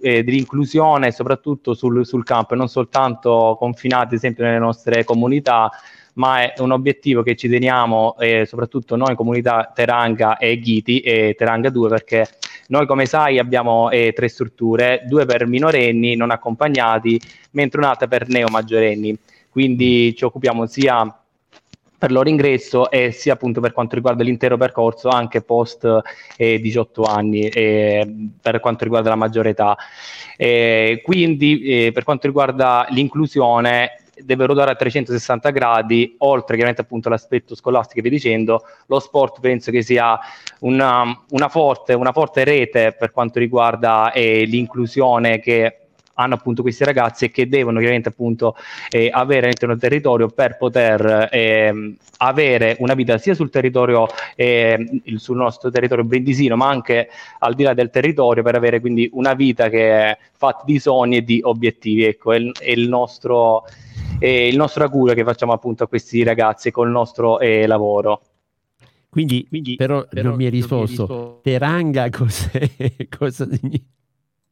eh, 0.00 0.24
dell'inclusione 0.24 1.12
soprattutto 1.12 1.74
sul, 1.74 2.04
sul 2.04 2.24
campo 2.24 2.54
e 2.54 2.56
non 2.56 2.68
soltanto 2.68 3.56
confinati 3.58 4.16
esempio 4.16 4.44
nelle 4.44 4.58
nostre 4.58 5.04
comunità 5.04 5.70
ma 6.16 6.52
è 6.52 6.60
un 6.60 6.72
obiettivo 6.72 7.22
che 7.22 7.36
ci 7.36 7.48
teniamo 7.48 8.16
eh, 8.18 8.44
soprattutto 8.46 8.96
noi 8.96 9.14
comunità 9.14 9.70
Teranga 9.74 10.36
e 10.38 10.58
Ghiti 10.58 11.00
e 11.00 11.34
Teranga 11.36 11.70
2 11.70 11.88
perché 11.88 12.26
noi 12.68 12.86
come 12.86 13.06
sai 13.06 13.38
abbiamo 13.38 13.90
eh, 13.90 14.12
tre 14.14 14.28
strutture, 14.28 15.02
due 15.06 15.24
per 15.24 15.46
minorenni 15.46 16.16
non 16.16 16.30
accompagnati, 16.30 17.20
mentre 17.52 17.80
un'altra 17.80 18.08
per 18.08 18.28
neomaggiorenni. 18.28 19.16
Quindi 19.48 20.14
ci 20.16 20.24
occupiamo 20.24 20.66
sia 20.66 21.20
per 21.98 22.10
loro 22.12 22.28
ingresso 22.28 22.90
e 22.90 23.10
sia 23.10 23.34
appunto 23.34 23.60
per 23.60 23.72
quanto 23.72 23.94
riguarda 23.94 24.22
l'intero 24.22 24.56
percorso 24.56 25.08
anche 25.08 25.40
post 25.40 25.88
eh, 26.36 26.60
18 26.60 27.02
anni 27.04 27.48
eh, 27.48 28.30
per 28.40 28.60
quanto 28.60 28.84
riguarda 28.84 29.08
la 29.10 29.16
maggiore 29.16 29.50
età. 29.50 29.76
Eh, 30.36 31.00
quindi 31.04 31.62
eh, 31.62 31.92
per 31.92 32.04
quanto 32.04 32.26
riguarda 32.26 32.86
l'inclusione 32.90 34.00
deve 34.22 34.46
ruotare 34.46 34.70
a 34.70 34.74
360 34.74 35.50
gradi, 35.50 36.14
oltre 36.18 36.54
chiaramente 36.54 36.82
appunto 36.82 37.08
l'aspetto 37.08 37.54
scolastico 37.54 37.98
e 37.98 38.02
via 38.02 38.10
dicendo, 38.10 38.62
lo 38.86 38.98
sport 39.00 39.40
penso 39.40 39.70
che 39.70 39.82
sia 39.82 40.18
una, 40.60 41.24
una, 41.30 41.48
forte, 41.48 41.94
una 41.94 42.12
forte, 42.12 42.44
rete 42.44 42.94
per 42.98 43.10
quanto 43.10 43.38
riguarda 43.38 44.12
eh, 44.12 44.44
l'inclusione 44.44 45.40
che 45.40 45.80
hanno 46.18 46.34
appunto 46.34 46.62
questi 46.62 46.84
ragazzi 46.84 47.26
e 47.26 47.30
che 47.30 47.48
devono 47.48 47.78
chiaramente 47.78 48.08
appunto 48.08 48.56
eh, 48.90 49.10
avere 49.12 49.46
all'interno 49.46 49.74
del 49.74 49.82
territorio 49.82 50.28
per 50.28 50.56
poter 50.56 51.28
eh, 51.30 51.94
avere 52.18 52.76
una 52.80 52.94
vita 52.94 53.18
sia 53.18 53.34
sul 53.34 53.50
territorio, 53.50 54.06
eh, 54.34 55.02
sul 55.16 55.36
nostro 55.36 55.70
territorio 55.70 56.04
brindisino, 56.04 56.56
ma 56.56 56.68
anche 56.68 57.08
al 57.40 57.54
di 57.54 57.62
là 57.62 57.74
del 57.74 57.90
territorio 57.90 58.42
per 58.42 58.54
avere 58.54 58.80
quindi 58.80 59.08
una 59.12 59.34
vita 59.34 59.68
che 59.68 59.90
è 59.90 60.18
fatta 60.32 60.62
di 60.64 60.78
sogni 60.78 61.18
e 61.18 61.22
di 61.22 61.40
obiettivi. 61.42 62.04
Ecco, 62.04 62.32
è, 62.32 62.40
è 62.60 62.70
il 62.70 62.88
nostro, 62.88 63.64
è 64.18 64.26
il 64.26 64.56
nostro 64.56 64.84
augurio 64.84 65.14
che 65.14 65.24
facciamo 65.24 65.52
appunto 65.52 65.84
a 65.84 65.88
questi 65.88 66.22
ragazzi 66.22 66.70
col 66.70 66.90
nostro 66.90 67.38
eh, 67.38 67.66
lavoro. 67.66 68.22
Quindi, 69.08 69.46
Quindi 69.48 69.76
però, 69.76 70.06
però, 70.08 70.28
non 70.28 70.36
mi 70.36 70.44
hai 70.44 70.50
risposto. 70.50 71.02
risposto. 71.02 71.40
Teranga 71.42 72.08
cos'è? 72.10 72.68
cosa 73.16 73.46
significa? 73.50 73.94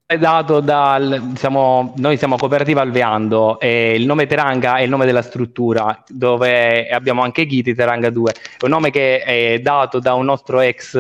è 0.07 0.18
dato 0.18 0.61
dal 0.61 1.18
diciamo, 1.31 1.94
noi 1.96 2.18
siamo 2.18 2.37
cooperativa 2.37 2.83
Alveando 2.83 3.59
e 3.59 3.94
il 3.94 4.05
nome 4.05 4.27
Teranga 4.27 4.77
è 4.77 4.83
il 4.83 4.90
nome 4.90 5.07
della 5.07 5.22
struttura 5.22 6.05
dove 6.07 6.88
abbiamo 6.88 7.22
anche 7.22 7.46
Ghiti 7.46 7.74
Teranga 7.74 8.11
2 8.11 8.33
è 8.33 8.64
un 8.64 8.70
nome 8.70 8.90
che 8.90 9.22
è 9.22 9.59
dato 9.61 10.00
da 10.00 10.12
un 10.12 10.27
nostro 10.27 10.61
ex 10.61 10.94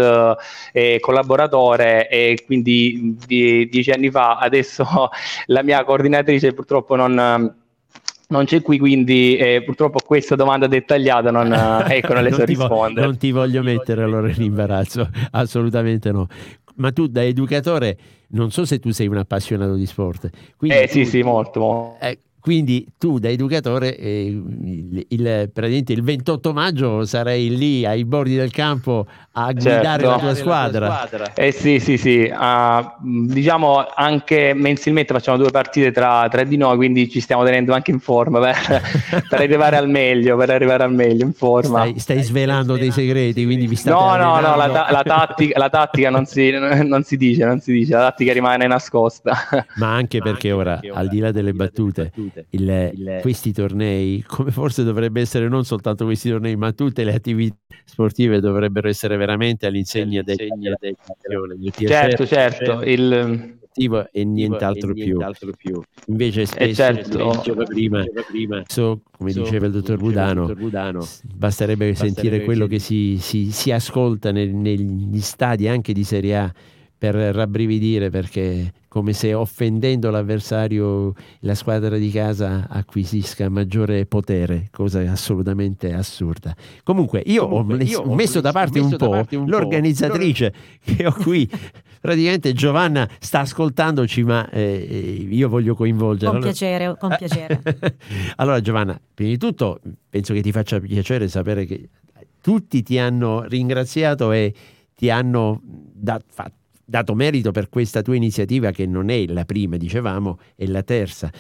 eh, 0.72 0.98
collaboratore 1.00 2.08
e 2.08 2.42
quindi 2.46 3.14
di, 3.26 3.68
dieci 3.68 3.90
anni 3.90 4.10
fa 4.10 4.38
adesso 4.38 4.86
la 5.46 5.62
mia 5.62 5.84
coordinatrice 5.84 6.54
purtroppo 6.54 6.96
non 6.96 7.62
non 8.36 8.44
c'è 8.46 8.62
qui, 8.62 8.78
quindi 8.78 9.36
eh, 9.36 9.62
purtroppo 9.64 10.00
questa 10.04 10.34
domanda 10.34 10.66
dettagliata 10.66 11.30
non, 11.30 11.52
ecco, 11.88 12.14
non 12.14 12.22
le 12.22 12.30
non 12.30 12.38
so 12.40 12.44
rispondere. 12.44 13.00
Vo- 13.00 13.06
non 13.06 13.16
ti 13.16 13.30
voglio 13.30 13.62
non 13.62 13.72
mettere 13.72 14.02
voglio 14.02 14.16
allora 14.16 14.32
in 14.32 14.42
imbarazzo, 14.42 15.08
assolutamente 15.30 16.10
no. 16.10 16.26
Ma 16.76 16.90
tu 16.90 17.06
da 17.06 17.22
educatore 17.22 17.96
non 18.28 18.50
so 18.50 18.64
se 18.64 18.78
tu 18.80 18.90
sei 18.90 19.06
un 19.06 19.18
appassionato 19.18 19.74
di 19.74 19.86
sport. 19.86 20.28
Quindi 20.56 20.76
eh 20.76 20.86
tu, 20.86 20.92
sì, 20.92 21.04
sì, 21.04 21.22
molto. 21.22 21.60
molto. 21.60 22.04
Eh, 22.04 22.18
quindi 22.44 22.86
tu 22.98 23.18
da 23.18 23.30
educatore 23.30 23.96
eh, 23.96 24.26
il, 24.26 25.06
il, 25.08 25.50
il, 25.86 26.02
28 26.02 26.52
maggio 26.52 27.06
sarai 27.06 27.56
lì 27.56 27.86
ai 27.86 28.04
bordi 28.04 28.36
del 28.36 28.50
campo 28.50 29.06
a 29.32 29.50
guidare 29.50 30.02
certo. 30.02 30.08
la 30.10 30.18
tua 30.18 30.34
squadra. 30.34 30.86
La 30.86 31.06
tua 31.08 31.24
squadra. 31.24 31.32
Eh 31.42 31.52
sì, 31.52 31.80
sì, 31.80 31.96
sì. 31.96 32.30
Uh, 32.30 32.84
diciamo 33.00 33.86
anche 33.94 34.52
mensilmente 34.54 35.14
facciamo 35.14 35.38
due 35.38 35.50
partite 35.50 35.90
tra, 35.90 36.28
tra, 36.30 36.44
di 36.44 36.58
noi, 36.58 36.76
quindi 36.76 37.08
ci 37.08 37.20
stiamo 37.20 37.44
tenendo 37.44 37.72
anche 37.72 37.92
in 37.92 37.98
forma 37.98 38.38
per, 38.40 38.82
per 39.26 39.40
arrivare 39.40 39.78
al 39.78 39.88
meglio, 39.88 40.36
per 40.36 40.50
arrivare 40.50 40.82
al 40.82 40.92
meglio 40.92 41.24
in 41.24 41.32
forma. 41.32 41.78
Stai, 41.78 41.98
stai 41.98 42.22
svelando 42.22 42.76
dei 42.76 42.90
segreti, 42.90 43.42
quindi 43.46 43.66
vi 43.66 43.76
state 43.76 43.96
No, 43.96 44.16
no, 44.16 44.38
no, 44.40 44.54
la, 44.54 44.68
ta- 44.68 44.88
la, 44.90 45.02
tattica, 45.02 45.58
la 45.58 45.70
tattica 45.70 46.10
non, 46.10 46.26
si, 46.26 46.50
non, 46.52 47.02
si, 47.04 47.16
dice, 47.16 47.46
non 47.46 47.60
si 47.60 47.72
dice, 47.72 47.94
la 47.94 48.00
tattica 48.00 48.34
rimane 48.34 48.66
nascosta. 48.66 49.34
Ma 49.76 49.94
anche 49.94 50.18
perché, 50.18 50.52
Ma 50.52 50.52
anche 50.52 50.52
ora, 50.52 50.70
perché 50.72 50.90
ora, 50.90 51.00
al 51.00 51.08
di 51.08 51.18
là 51.20 51.32
delle 51.32 51.54
battute, 51.54 52.02
battute 52.14 52.33
il, 52.50 52.92
il, 52.94 53.18
questi 53.20 53.52
tornei, 53.52 54.22
come 54.26 54.50
forse 54.50 54.84
dovrebbe 54.84 55.20
essere 55.20 55.48
non 55.48 55.64
soltanto 55.64 56.04
questi 56.04 56.30
tornei, 56.30 56.56
ma 56.56 56.72
tutte 56.72 57.04
le 57.04 57.14
attività 57.14 57.56
sportive 57.84 58.40
dovrebbero 58.40 58.88
essere 58.88 59.16
veramente 59.16 59.66
all'insegna 59.66 60.22
del, 60.22 60.36
certo, 61.86 62.26
certo, 62.26 62.82
il 62.82 63.62
e 63.76 64.24
nient'altro, 64.24 64.90
e 64.90 64.94
nient'altro 64.94 65.50
più. 65.52 65.72
più. 65.72 65.82
Invece 66.06 66.42
eh, 66.42 66.46
spesso, 66.46 66.74
certo. 66.74 67.30
diceva 67.32 67.64
prima, 67.64 68.04
prima 68.28 68.62
so, 68.66 69.00
come 69.16 69.32
so, 69.32 69.42
diceva 69.42 69.66
il 69.66 69.72
dottor 69.72 69.98
Budano, 69.98 70.46
Budano 70.54 71.00
basterebbe, 71.00 71.36
basterebbe 71.36 71.94
sentire 71.94 72.44
quello 72.44 72.66
che 72.66 72.78
si, 72.78 73.18
si, 73.18 73.50
si 73.50 73.72
ascolta 73.72 74.30
nel, 74.30 74.54
negli 74.54 75.20
stadi 75.20 75.66
anche 75.66 75.92
di 75.92 76.04
Serie 76.04 76.36
A 76.36 76.52
per 76.96 77.14
rabbrividire 77.14 78.10
perché 78.10 78.72
come 78.94 79.12
se 79.12 79.34
offendendo 79.34 80.08
l'avversario 80.08 81.14
la 81.40 81.56
squadra 81.56 81.96
di 81.96 82.12
casa 82.12 82.68
acquisisca 82.70 83.48
maggiore 83.48 84.06
potere, 84.06 84.68
cosa 84.70 85.00
assolutamente 85.10 85.92
assurda. 85.92 86.54
Comunque 86.84 87.20
io, 87.26 87.48
Comunque, 87.48 87.74
ho, 87.74 87.76
messo, 87.78 87.90
io 87.90 88.08
ho, 88.08 88.14
messo, 88.14 88.40
da 88.40 88.52
parte 88.52 88.80
messo 88.80 88.92
un, 88.92 88.96
po' 88.96 89.08
parte 89.08 89.34
un 89.34 89.48
l'organizzatrice 89.48 90.52
po'. 90.52 90.94
che 90.94 91.06
ho 91.06 91.12
qui. 91.12 91.50
Praticamente 92.00 92.52
Giovanna 92.52 93.10
sta 93.18 93.40
ascoltandoci, 93.40 94.22
ma 94.22 94.48
eh, 94.50 95.26
io 95.28 95.48
voglio 95.48 95.74
coinvolgerla. 95.74 96.30
Con 96.30 96.40
piacere, 96.42 96.96
con 96.96 97.16
piacere. 97.18 97.62
allora 98.36 98.60
Giovanna, 98.60 98.96
prima 99.12 99.30
di 99.30 99.38
tutto 99.38 99.80
penso 100.08 100.32
che 100.34 100.40
ti 100.40 100.52
faccia 100.52 100.78
piacere 100.78 101.26
sapere 101.26 101.64
che 101.64 101.88
tutti 102.40 102.84
ti 102.84 102.96
hanno 102.96 103.42
ringraziato 103.42 104.30
e 104.30 104.54
ti 104.94 105.10
hanno 105.10 105.60
dat, 105.64 106.22
fatto 106.28 106.62
dato 106.84 107.14
merito 107.14 107.50
per 107.50 107.68
questa 107.68 108.02
tua 108.02 108.16
iniziativa 108.16 108.70
che 108.70 108.86
non 108.86 109.08
è 109.08 109.26
la 109.26 109.44
prima, 109.44 109.76
dicevamo, 109.76 110.38
è 110.54 110.66
la 110.66 110.82
terza. 110.82 111.30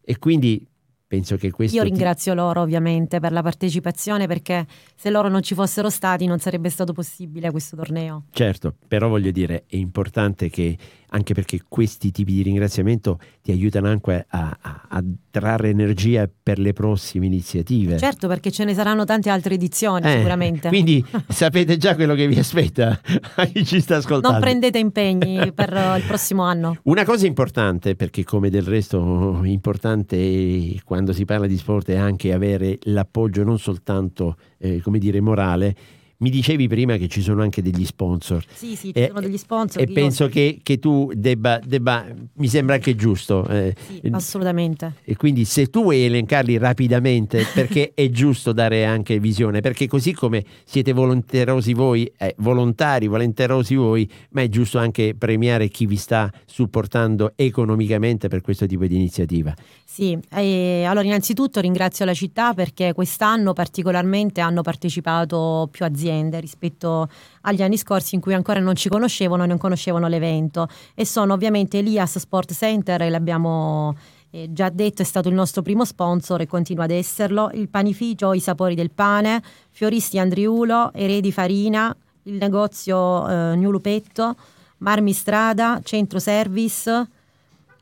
E 0.00 0.18
quindi 0.18 0.66
penso 1.06 1.36
che 1.36 1.50
questo... 1.50 1.76
Io 1.76 1.82
ringrazio 1.82 2.32
ti... 2.32 2.38
loro 2.38 2.62
ovviamente 2.62 3.20
per 3.20 3.32
la 3.32 3.42
partecipazione 3.42 4.26
perché 4.26 4.66
se 4.94 5.10
loro 5.10 5.28
non 5.28 5.42
ci 5.42 5.54
fossero 5.54 5.90
stati 5.90 6.24
non 6.26 6.38
sarebbe 6.38 6.70
stato 6.70 6.92
possibile 6.92 7.50
questo 7.50 7.76
torneo. 7.76 8.24
Certo, 8.30 8.74
però 8.88 9.08
voglio 9.08 9.30
dire, 9.30 9.64
è 9.66 9.76
importante 9.76 10.48
che 10.48 10.76
anche 11.12 11.34
perché 11.34 11.60
questi 11.68 12.10
tipi 12.10 12.32
di 12.32 12.42
ringraziamento 12.42 13.18
ti 13.42 13.52
aiutano 13.52 13.88
anche 13.88 14.26
a, 14.28 14.56
a, 14.60 14.86
a, 14.88 15.04
trarre 15.30 15.68
energia 15.68 16.28
per 16.42 16.58
le 16.58 16.72
prossime 16.72 17.26
iniziative. 17.26 17.98
Certo, 17.98 18.28
perché 18.28 18.50
ce 18.50 18.64
ne 18.64 18.74
saranno 18.74 19.04
tante 19.04 19.30
altre 19.30 19.54
edizioni 19.54 20.06
eh, 20.06 20.16
sicuramente. 20.16 20.68
Quindi 20.68 21.04
sapete 21.28 21.76
già 21.76 21.94
quello 21.94 22.14
che 22.14 22.26
vi 22.26 22.38
aspetta 22.38 22.98
a 23.36 23.44
chi 23.46 23.64
ci 23.64 23.80
sta 23.80 23.96
ascoltando. 23.96 24.30
Non 24.30 24.40
prendete 24.40 24.78
impegni 24.78 25.52
per 25.52 25.70
il 25.98 26.04
prossimo 26.06 26.42
anno. 26.42 26.78
Una 26.84 27.04
cosa 27.04 27.26
importante, 27.26 27.94
perché 27.94 28.24
come 28.24 28.50
del 28.50 28.62
resto 28.62 29.40
importante 29.44 30.80
quando 30.84 31.12
si 31.12 31.24
parla 31.24 31.46
di 31.46 31.56
sport 31.56 31.90
è 31.90 31.96
anche 31.96 32.32
avere 32.32 32.78
l'appoggio 32.84 33.44
non 33.44 33.58
soltanto, 33.58 34.36
eh, 34.58 34.80
come 34.80 34.98
dire, 34.98 35.20
morale, 35.20 35.76
mi 36.22 36.30
dicevi 36.30 36.68
prima 36.68 36.96
che 36.96 37.08
ci 37.08 37.20
sono 37.20 37.42
anche 37.42 37.62
degli 37.62 37.84
sponsor. 37.84 38.44
Sì, 38.54 38.76
sì, 38.76 38.92
ci 38.92 39.00
eh, 39.00 39.08
sono 39.08 39.20
degli 39.20 39.36
sponsor. 39.36 39.82
E 39.82 39.86
penso 39.86 40.28
che, 40.28 40.60
che, 40.62 40.78
tu 40.78 41.10
debba, 41.14 41.60
debba, 41.62 42.06
mi 42.34 42.46
sembra 42.46 42.76
anche 42.76 42.94
giusto. 42.94 43.44
Eh, 43.48 43.74
sì, 43.86 44.00
assolutamente. 44.12 44.94
E 45.04 45.16
quindi 45.16 45.44
se 45.44 45.66
tu 45.66 45.82
vuoi 45.82 46.04
elencarli 46.04 46.58
rapidamente, 46.58 47.44
perché 47.52 47.90
è 47.94 48.08
giusto 48.10 48.52
dare 48.52 48.84
anche 48.84 49.18
visione, 49.18 49.60
perché 49.60 49.88
così 49.88 50.12
come 50.12 50.44
siete 50.64 50.92
volonterosi 50.92 51.74
voi, 51.74 52.10
eh, 52.16 52.34
volontari, 52.38 53.08
volenterosi 53.08 53.74
voi, 53.74 54.08
ma 54.30 54.42
è 54.42 54.48
giusto 54.48 54.78
anche 54.78 55.16
premiare 55.18 55.68
chi 55.68 55.86
vi 55.86 55.96
sta 55.96 56.30
supportando 56.46 57.32
economicamente 57.34 58.28
per 58.28 58.42
questo 58.42 58.66
tipo 58.66 58.86
di 58.86 58.94
iniziativa. 58.94 59.52
Sì, 59.84 60.16
eh, 60.30 60.84
allora 60.84 61.04
innanzitutto 61.04 61.60
ringrazio 61.60 62.04
la 62.04 62.14
città 62.14 62.54
perché 62.54 62.92
quest'anno 62.94 63.52
particolarmente 63.52 64.40
hanno 64.40 64.62
partecipato 64.62 65.68
più 65.70 65.84
aziende 65.84 66.10
rispetto 66.40 67.08
agli 67.42 67.62
anni 67.62 67.76
scorsi 67.76 68.14
in 68.14 68.20
cui 68.20 68.34
ancora 68.34 68.60
non 68.60 68.74
ci 68.74 68.88
conoscevano 68.88 69.44
e 69.44 69.46
non 69.46 69.58
conoscevano 69.58 70.08
l'evento. 70.08 70.68
E 70.94 71.06
sono 71.06 71.32
ovviamente 71.32 71.78
Elias 71.78 72.18
Sport 72.18 72.52
Center, 72.52 73.10
l'abbiamo 73.10 73.94
eh, 74.30 74.48
già 74.50 74.70
detto 74.70 75.02
è 75.02 75.04
stato 75.04 75.28
il 75.28 75.34
nostro 75.34 75.62
primo 75.62 75.84
sponsor 75.84 76.40
e 76.40 76.46
continua 76.46 76.84
ad 76.84 76.90
esserlo, 76.90 77.50
il 77.52 77.68
panificio 77.68 78.32
I 78.32 78.40
Sapori 78.40 78.74
del 78.74 78.90
Pane, 78.90 79.42
Fioristi 79.70 80.18
Andriulo, 80.18 80.90
Eredi 80.94 81.30
Farina, 81.30 81.94
il 82.24 82.34
negozio 82.34 83.28
eh, 83.28 83.56
New 83.56 83.70
Lupetto, 83.70 84.34
Marmi 84.78 85.12
Strada, 85.12 85.80
Centro 85.84 86.18
Service, 86.18 87.06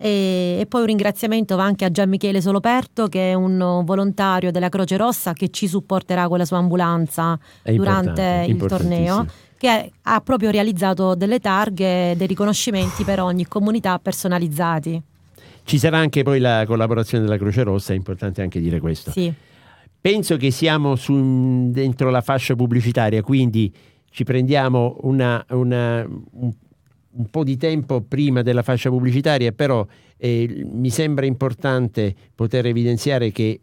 e, 0.02 0.56
e, 0.60 0.66
poi 0.66 0.80
un 0.80 0.86
ringraziamento 0.86 1.56
va 1.56 1.64
anche 1.64 1.84
a 1.84 1.90
Gian 1.90 2.08
Michele 2.08 2.40
Soloperto 2.40 3.06
che 3.08 3.32
è 3.32 3.34
un 3.34 3.82
volontario 3.84 4.50
della 4.50 4.70
Croce 4.70 4.96
Rossa 4.96 5.34
che 5.34 5.50
ci 5.50 5.68
supporterà 5.68 6.26
con 6.26 6.38
la 6.38 6.46
sua 6.46 6.56
ambulanza 6.56 7.38
è 7.62 7.74
durante 7.74 8.46
il 8.48 8.56
torneo 8.64 9.26
che 9.58 9.92
ha 10.00 10.20
proprio 10.22 10.50
realizzato 10.50 11.14
delle 11.14 11.38
targhe, 11.38 12.14
dei 12.16 12.26
riconoscimenti 12.26 13.04
per 13.04 13.20
ogni 13.20 13.46
comunità 13.46 13.98
personalizzati. 13.98 15.02
Ci 15.64 15.78
sarà 15.78 15.98
anche 15.98 16.22
poi 16.22 16.40
la 16.40 16.64
collaborazione 16.66 17.24
della 17.24 17.36
Croce 17.36 17.62
Rossa, 17.62 17.92
è 17.92 17.96
importante 17.96 18.40
anche 18.40 18.58
dire 18.58 18.80
questo. 18.80 19.10
Sì. 19.10 19.30
Penso 20.00 20.38
che 20.38 20.50
siamo 20.50 20.96
su, 20.96 21.70
dentro 21.70 22.08
la 22.08 22.22
fascia 22.22 22.56
pubblicitaria, 22.56 23.20
quindi 23.20 23.70
ci 24.10 24.24
prendiamo 24.24 24.96
una, 25.02 25.44
una, 25.50 26.06
un 26.08 26.52
un 27.12 27.26
po' 27.28 27.44
di 27.44 27.56
tempo 27.56 28.00
prima 28.02 28.42
della 28.42 28.62
fascia 28.62 28.88
pubblicitaria, 28.88 29.52
però 29.52 29.86
eh, 30.16 30.64
mi 30.70 30.90
sembra 30.90 31.26
importante 31.26 32.14
poter 32.34 32.66
evidenziare 32.66 33.32
che 33.32 33.60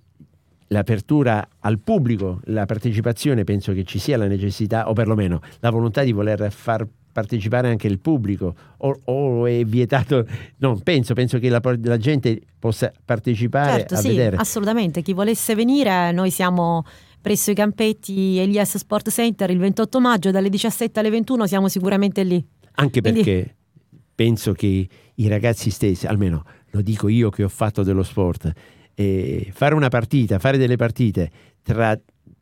l'apertura 0.67 1.47
al 1.60 1.79
pubblico, 1.79 2.41
la 2.45 2.65
partecipazione, 2.65 3.43
penso 3.43 3.73
che 3.73 3.83
ci 3.83 3.99
sia 3.99 4.17
la 4.17 4.27
necessità, 4.27 4.89
o 4.89 4.93
perlomeno 4.93 5.39
la 5.60 5.69
volontà 5.69 6.03
di 6.03 6.12
voler 6.12 6.51
far 6.51 6.86
partecipare 7.17 7.67
anche 7.67 7.88
il 7.88 7.97
pubblico 7.97 8.53
o, 8.77 8.99
o 9.05 9.45
è 9.47 9.63
vietato? 9.63 10.23
Non 10.57 10.81
penso, 10.81 11.13
penso 11.13 11.39
che 11.39 11.49
la, 11.49 11.60
la 11.83 11.97
gente 11.97 12.39
possa 12.60 12.91
partecipare 13.03 13.79
certo, 13.79 13.93
a 13.95 13.97
sì, 13.97 14.10
vedere. 14.10 14.36
Assolutamente, 14.36 15.01
chi 15.01 15.13
volesse 15.13 15.55
venire, 15.55 16.12
noi 16.12 16.29
siamo 16.29 16.83
presso 17.19 17.49
i 17.49 17.55
campetti 17.55 18.38
Elias 18.38 18.77
Sport 18.77 19.10
Center 19.10 19.49
il 19.49 19.57
28 19.57 19.99
maggio 19.99 20.31
dalle 20.31 20.49
17 20.49 20.99
alle 20.99 21.10
21 21.10 21.47
siamo 21.47 21.67
sicuramente 21.67 22.23
lì. 22.23 22.45
Anche 22.79 23.01
perché 23.01 23.21
Quindi... 23.23 23.55
penso 24.13 24.53
che 24.53 24.87
i 25.15 25.27
ragazzi 25.27 25.69
stessi, 25.69 26.05
almeno 26.05 26.43
lo 26.71 26.81
dico 26.81 27.07
io 27.07 27.29
che 27.29 27.43
ho 27.43 27.49
fatto 27.49 27.83
dello 27.83 28.03
sport, 28.03 28.51
eh, 28.93 29.49
fare 29.51 29.73
una 29.73 29.89
partita, 29.89 30.39
fare 30.39 30.57
delle 30.57 30.75
partite 30.75 31.31
tra, 31.63 31.99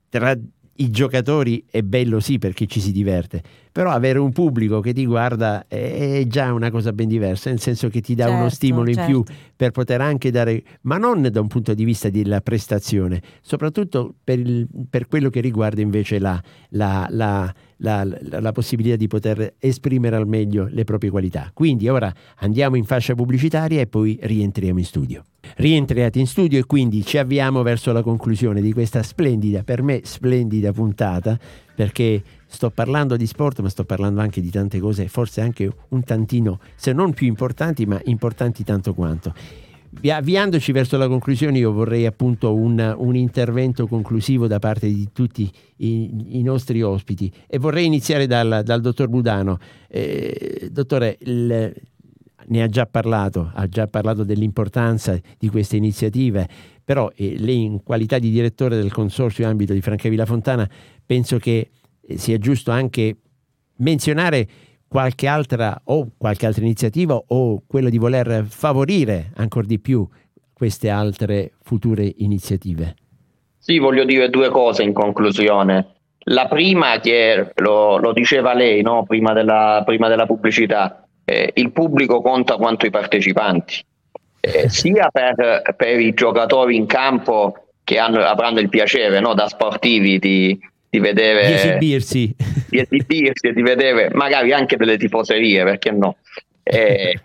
tra 0.10 0.38
i 0.78 0.90
giocatori 0.90 1.64
è 1.70 1.82
bello 1.84 2.20
sì 2.20 2.38
perché 2.38 2.66
ci 2.66 2.82
si 2.82 2.92
diverte, 2.92 3.42
però 3.72 3.92
avere 3.92 4.20
un 4.20 4.32
pubblico 4.34 4.82
che 4.82 4.92
ti 4.92 5.06
guarda 5.06 5.68
è 5.68 6.24
già 6.28 6.52
una 6.52 6.70
cosa 6.70 6.92
ben 6.92 7.08
diversa, 7.08 7.50
nel 7.50 7.62
senso 7.62 7.88
che 7.88 8.02
ti 8.02 8.14
dà 8.14 8.26
certo, 8.26 8.40
uno 8.40 8.50
stimolo 8.50 8.90
in 8.90 8.96
certo. 8.96 9.10
più 9.10 9.36
per 9.56 9.72
poter 9.72 10.02
anche 10.02 10.32
dare, 10.32 10.62
ma 10.82 10.98
non 10.98 11.22
da 11.32 11.40
un 11.40 11.48
punto 11.48 11.74
di 11.74 11.86
vista 11.86 12.10
della 12.10 12.42
prestazione, 12.42 13.22
soprattutto 13.42 14.16
per, 14.22 14.40
il, 14.40 14.68
per 14.90 15.08
quello 15.08 15.30
che 15.30 15.40
riguarda 15.40 15.80
invece 15.80 16.20
la, 16.20 16.42
la, 16.70 17.08
la, 17.10 17.54
la, 17.78 18.52
possibilità 18.54 18.96
di 18.96 19.08
poter 19.08 19.56
esprimere 19.60 20.16
al 20.16 20.28
meglio 20.28 20.68
le 20.70 20.84
proprie 20.84 21.10
qualità. 21.10 21.52
Quindi 21.54 21.88
ora 21.88 22.14
andiamo 22.38 22.76
in 22.76 22.86
fascia 22.86 23.16
pubblicitaria 23.16 23.82
e 23.82 23.88
poi 23.88 24.18
rientriamo 24.22 24.80
in 24.80 24.86
studio. 24.86 25.24
Rientriati 25.58 26.20
in 26.20 26.28
studio 26.28 26.60
e 26.60 26.66
quindi 26.66 27.04
ci 27.04 27.18
avviamo 27.18 27.62
verso 27.62 27.92
la 27.92 28.02
conclusione 28.02 28.62
di 28.62 28.74
questa 28.74 29.04
splendida, 29.04 29.64
per 29.64 29.82
me 29.84 30.02
splendida 30.04 30.72
puntata, 30.72 31.38
perché 31.76 32.24
sto 32.48 32.72
parlando 32.72 33.16
di 33.16 33.28
sport 33.28 33.60
ma 33.60 33.70
sto 33.70 33.84
parlando 33.84 34.22
anche 34.22 34.42
di 34.42 34.50
tante 34.50 34.80
cose, 34.80 35.08
forse 35.08 35.42
anche 35.42 35.70
un 35.90 36.04
tantino, 36.04 36.60
se 36.76 36.94
non 36.94 37.14
più 37.14 37.28
importanti, 37.28 37.86
ma 37.86 38.00
importanti 38.06 38.64
tanto 38.64 38.94
quanto. 38.94 39.34
Avviandoci 40.04 40.72
verso 40.72 40.98
la 40.98 41.08
conclusione, 41.08 41.58
io 41.58 41.72
vorrei 41.72 42.06
appunto 42.06 42.54
un, 42.54 42.96
un 42.98 43.16
intervento 43.16 43.88
conclusivo 43.88 44.46
da 44.48 44.60
parte 44.60 44.88
di 44.88 45.10
tutti 45.12 45.52
i, 45.78 46.38
i 46.38 46.44
nostri 46.44 46.82
ospiti 46.82 47.32
e 47.48 47.58
vorrei 47.58 47.86
iniziare 47.86 48.28
dal, 48.28 48.62
dal 48.64 48.82
dottor 48.82 49.08
Budano. 49.08 49.58
Eh, 49.88 50.70
dottore, 50.72 51.18
il, 51.22 51.74
ne 52.48 52.62
ha 52.62 52.68
già 52.68 52.86
parlato, 52.86 53.52
ha 53.54 53.68
già 53.68 53.88
parlato 53.88 54.24
dell'importanza 54.24 55.18
di 55.38 55.50
queste 55.50 55.78
iniziative, 55.78 56.48
però 56.84 57.12
eh, 57.16 57.36
lei 57.38 57.64
in 57.64 57.82
qualità 57.84 58.20
di 58.20 58.30
direttore 58.30 58.76
del 58.76 58.92
consorzio 58.92 59.48
ambito 59.48 59.74
di 59.74 59.82
Francavilla 59.82 60.26
Fontana 60.26 60.70
penso 61.06 61.38
che 61.38 61.70
eh, 62.02 62.18
sia 62.18 62.38
giusto 62.38 62.72
anche 62.72 63.18
menzionare 63.78 64.48
qualche 64.96 65.28
altra 65.28 65.82
o 65.84 66.08
qualche 66.18 66.46
altra 66.46 66.64
iniziativa 66.64 67.22
o 67.28 67.64
quello 67.68 67.90
di 67.90 67.98
voler 67.98 68.46
favorire 68.48 69.32
ancora 69.36 69.66
di 69.66 69.78
più 69.78 70.08
queste 70.54 70.90
altre 70.90 71.52
future 71.64 72.10
iniziative. 72.20 72.96
Sì, 73.58 73.78
voglio 73.78 74.06
dire 74.06 74.30
due 74.30 74.48
cose 74.48 74.84
in 74.84 74.94
conclusione. 74.94 75.96
La 76.28 76.48
prima 76.48 77.02
che 77.02 77.52
lo, 77.56 77.98
lo 77.98 78.14
diceva 78.14 78.54
lei 78.54 78.82
no? 78.84 79.04
prima, 79.04 79.34
della, 79.34 79.84
prima 79.86 80.08
della 80.08 80.26
pubblicità, 80.26 81.06
eh, 81.26 81.52
il 81.56 81.74
pubblico 81.74 82.22
conta 82.22 82.56
quanto 82.56 82.86
i 82.86 82.90
partecipanti, 82.90 83.84
eh, 84.40 84.70
sia 84.70 85.10
per, 85.12 85.76
per, 85.76 86.00
i 86.00 86.14
giocatori 86.14 86.78
in 86.78 86.86
campo 86.86 87.66
che 87.84 88.00
hanno, 88.00 88.22
avranno 88.22 88.62
il 88.62 88.70
piacere 88.70 89.20
no, 89.20 89.34
da 89.34 89.50
sportivi 89.50 90.20
di, 90.20 90.58
di 90.96 91.00
vedere 91.00 91.48
di 91.48 91.54
esibirsi. 91.54 92.36
di 92.70 92.80
esibirsi 92.80 93.48
e 93.48 93.54
di 93.54 93.62
vedere 93.62 94.10
magari 94.14 94.54
anche 94.54 94.78
delle 94.78 94.98
tifoserie, 94.98 95.64
perché 95.64 95.92
no? 95.92 96.18
Eh, 96.64 97.20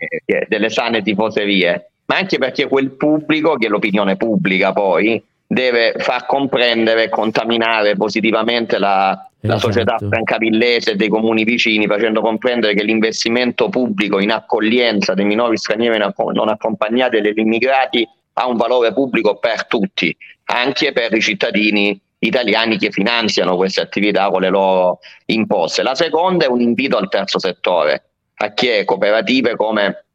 delle 0.47 0.69
sane 0.69 1.01
tifoserie, 1.01 1.91
ma 2.05 2.17
anche 2.17 2.37
perché 2.37 2.67
quel 2.67 2.91
pubblico, 2.91 3.55
che 3.55 3.67
è 3.67 3.69
l'opinione 3.69 4.17
pubblica 4.17 4.71
poi, 4.73 5.21
deve 5.47 5.95
far 5.97 6.25
comprendere 6.25 7.05
e 7.05 7.09
contaminare 7.09 7.95
positivamente 7.95 8.77
la, 8.77 9.09
la 9.41 9.55
esatto. 9.55 9.71
società 9.71 9.97
francavillese 9.97 10.91
e 10.91 10.95
dei 10.95 11.09
comuni 11.09 11.43
vicini, 11.43 11.87
facendo 11.87 12.21
comprendere 12.21 12.73
che 12.73 12.83
l'investimento 12.83 13.69
pubblico 13.69 14.19
in 14.19 14.31
accoglienza 14.31 15.13
dei 15.13 15.25
minori 15.25 15.57
stranieri 15.57 15.97
non 15.97 16.49
accompagnati 16.49 17.17
e 17.17 17.21
degli 17.21 17.39
immigrati 17.39 18.07
ha 18.33 18.47
un 18.47 18.55
valore 18.55 18.93
pubblico 18.93 19.37
per 19.37 19.65
tutti, 19.65 20.15
anche 20.45 20.93
per 20.93 21.13
i 21.13 21.21
cittadini 21.21 21.99
italiani 22.23 22.77
che 22.77 22.91
finanziano 22.91 23.55
queste 23.55 23.81
attività 23.81 24.29
con 24.29 24.41
le 24.41 24.49
loro 24.49 24.99
imposte. 25.25 25.83
La 25.83 25.95
seconda 25.95 26.45
è 26.45 26.49
un 26.49 26.61
invito 26.61 26.97
al 26.97 27.09
terzo 27.09 27.39
settore, 27.39 28.03
a 28.35 28.53
che 28.53 28.83
cooperative 28.85 29.55
come 29.55 30.05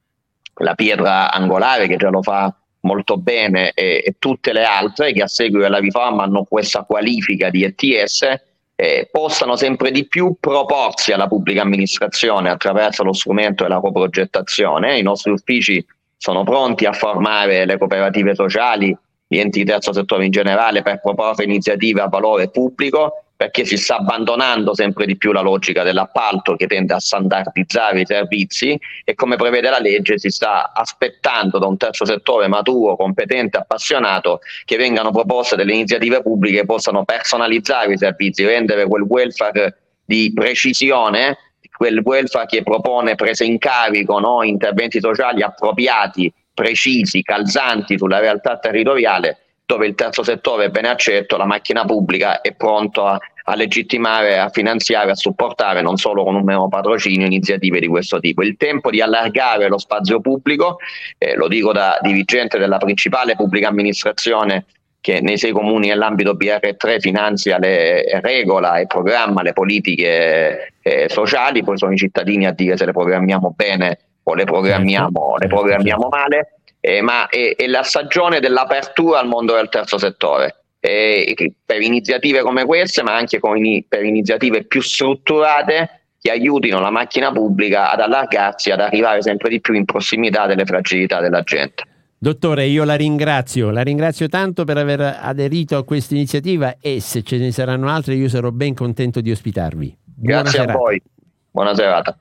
la 0.58 0.74
pietra 0.74 1.32
angolare, 1.32 1.86
che 1.86 1.96
già 1.96 2.08
lo 2.08 2.22
fa 2.22 2.54
molto 2.80 3.16
bene, 3.16 3.72
e, 3.72 4.02
e 4.04 4.16
tutte 4.18 4.52
le 4.52 4.64
altre 4.64 5.12
che 5.12 5.22
a 5.22 5.26
seguito 5.26 5.62
della 5.62 5.78
riforma 5.78 6.22
hanno 6.22 6.44
questa 6.44 6.82
qualifica 6.82 7.50
di 7.50 7.64
ETS, 7.64 8.40
eh, 8.76 9.08
possano 9.10 9.56
sempre 9.56 9.90
di 9.90 10.06
più 10.06 10.36
proporsi 10.38 11.12
alla 11.12 11.26
pubblica 11.26 11.62
amministrazione 11.62 12.50
attraverso 12.50 13.02
lo 13.02 13.12
strumento 13.12 13.64
della 13.64 13.80
coprogettazione. 13.80 14.98
I 14.98 15.02
nostri 15.02 15.32
uffici 15.32 15.84
sono 16.16 16.44
pronti 16.44 16.84
a 16.84 16.92
formare 16.92 17.64
le 17.64 17.78
cooperative 17.78 18.34
sociali, 18.34 18.96
gli 19.36 19.40
enti 19.40 19.58
di 19.60 19.70
terzo 19.70 19.92
settore 19.92 20.24
in 20.24 20.30
generale 20.30 20.82
per 20.82 21.00
proporre 21.00 21.44
iniziative 21.44 22.00
a 22.00 22.08
valore 22.08 22.48
pubblico 22.48 23.20
perché 23.36 23.66
si 23.66 23.76
sta 23.76 23.96
abbandonando 23.96 24.74
sempre 24.74 25.04
di 25.04 25.18
più 25.18 25.30
la 25.30 25.42
logica 25.42 25.82
dell'appalto 25.82 26.56
che 26.56 26.66
tende 26.66 26.94
a 26.94 27.00
standardizzare 27.00 28.00
i 28.00 28.06
servizi 28.06 28.80
e 29.04 29.14
come 29.14 29.36
prevede 29.36 29.68
la 29.68 29.78
legge 29.78 30.18
si 30.18 30.30
sta 30.30 30.72
aspettando 30.72 31.58
da 31.58 31.66
un 31.66 31.76
terzo 31.76 32.06
settore 32.06 32.48
maturo, 32.48 32.96
competente, 32.96 33.58
appassionato 33.58 34.40
che 34.64 34.78
vengano 34.78 35.10
proposte 35.10 35.54
delle 35.54 35.74
iniziative 35.74 36.22
pubbliche 36.22 36.60
che 36.60 36.64
possano 36.64 37.04
personalizzare 37.04 37.92
i 37.92 37.98
servizi, 37.98 38.46
rendere 38.46 38.86
quel 38.86 39.02
welfare 39.02 39.76
di 40.02 40.32
precisione, 40.34 41.36
quel 41.76 42.00
welfare 42.02 42.46
che 42.46 42.62
propone 42.62 43.16
prese 43.16 43.44
in 43.44 43.58
carico, 43.58 44.18
no? 44.18 44.42
interventi 44.44 44.98
sociali 44.98 45.42
appropriati, 45.42 46.32
precisi, 46.56 47.22
calzanti 47.22 47.98
sulla 47.98 48.18
realtà 48.18 48.58
territoriale 48.58 49.42
dove 49.66 49.88
il 49.88 49.96
terzo 49.96 50.22
settore 50.22 50.66
è 50.66 50.70
ben 50.70 50.84
accetto, 50.84 51.36
la 51.36 51.44
macchina 51.44 51.84
pubblica 51.84 52.40
è 52.40 52.54
pronto 52.54 53.04
a, 53.04 53.18
a, 53.44 53.54
legittimare, 53.56 54.38
a 54.38 54.48
finanziare, 54.48 55.10
a 55.10 55.16
supportare 55.16 55.82
non 55.82 55.96
solo 55.96 56.22
con 56.22 56.36
un 56.36 56.44
mero 56.44 56.68
patrocinio 56.68 57.26
iniziative 57.26 57.80
di 57.80 57.88
questo 57.88 58.20
tipo. 58.20 58.42
Il 58.42 58.56
tempo 58.56 58.90
di 58.90 59.00
allargare 59.00 59.68
lo 59.68 59.78
spazio 59.78 60.20
pubblico, 60.20 60.78
eh, 61.18 61.34
lo 61.34 61.48
dico 61.48 61.72
da 61.72 61.98
dirigente 62.00 62.58
della 62.58 62.78
principale 62.78 63.34
pubblica 63.34 63.66
amministrazione 63.66 64.66
che 65.00 65.20
nei 65.20 65.36
sei 65.36 65.52
comuni 65.52 65.88
nell'ambito 65.88 66.34
BR3 66.34 67.00
finanzia, 67.00 67.58
le, 67.58 68.20
regola 68.20 68.78
e 68.78 68.86
programma 68.86 69.42
le 69.42 69.52
politiche 69.52 70.72
eh, 70.80 71.08
sociali, 71.08 71.64
poi 71.64 71.76
sono 71.76 71.92
i 71.92 71.96
cittadini 71.96 72.46
a 72.46 72.52
dire 72.52 72.76
se 72.76 72.86
le 72.86 72.92
programmiamo 72.92 73.52
bene 73.54 73.98
o 74.28 74.34
le 74.34 74.44
programmiamo, 74.44 75.36
certo, 75.38 75.38
le 75.38 75.46
programmiamo 75.46 76.02
certo. 76.02 76.16
male 76.16 76.56
eh, 76.86 77.00
ma 77.02 77.28
è, 77.28 77.56
è, 77.56 77.66
la 77.66 77.82
stagione 77.82 78.38
dell'apertura 78.38 79.18
al 79.18 79.26
mondo 79.26 79.54
del 79.54 79.68
terzo 79.68 79.98
settore. 79.98 80.62
Eh, 80.78 81.54
per 81.64 81.80
iniziative 81.80 82.42
come 82.42 82.64
queste, 82.64 83.02
ma 83.02 83.16
anche 83.16 83.40
in, 83.42 83.82
per 83.88 84.04
iniziative 84.04 84.62
più 84.64 84.80
strutturate 84.80 86.02
che 86.20 86.30
aiutino 86.30 86.78
la 86.78 86.90
macchina 86.90 87.32
pubblica 87.32 87.90
ad 87.90 88.00
allargarsi, 88.00 88.70
ad 88.70 88.80
arrivare 88.80 89.20
sempre 89.20 89.48
di 89.48 89.60
più 89.60 89.74
in 89.74 89.84
prossimità 89.84 90.46
delle 90.46 90.64
fragilità 90.64 91.20
della 91.20 91.42
gente. 91.42 91.82
Dottore, 92.18 92.66
io 92.66 92.84
la 92.84 92.94
ringrazio, 92.94 93.70
la 93.70 93.82
ringrazio 93.82 94.28
tanto 94.28 94.64
per 94.64 94.78
aver 94.78 95.18
aderito 95.20 95.76
a 95.76 95.84
questa 95.84 96.14
iniziativa 96.14 96.76
e 96.80 97.00
se 97.00 97.22
ce 97.22 97.36
ne 97.36 97.50
saranno 97.50 97.88
altre 97.88 98.14
io 98.14 98.28
sarò 98.28 98.50
ben 98.50 98.74
contento 98.74 99.20
di 99.20 99.32
ospitarvi. 99.32 99.96
Buona 100.04 100.42
Grazie 100.42 100.60
serata. 100.60 100.72
a 100.72 100.76
voi, 100.76 101.02
buona 101.50 101.74
serata. 101.74 102.18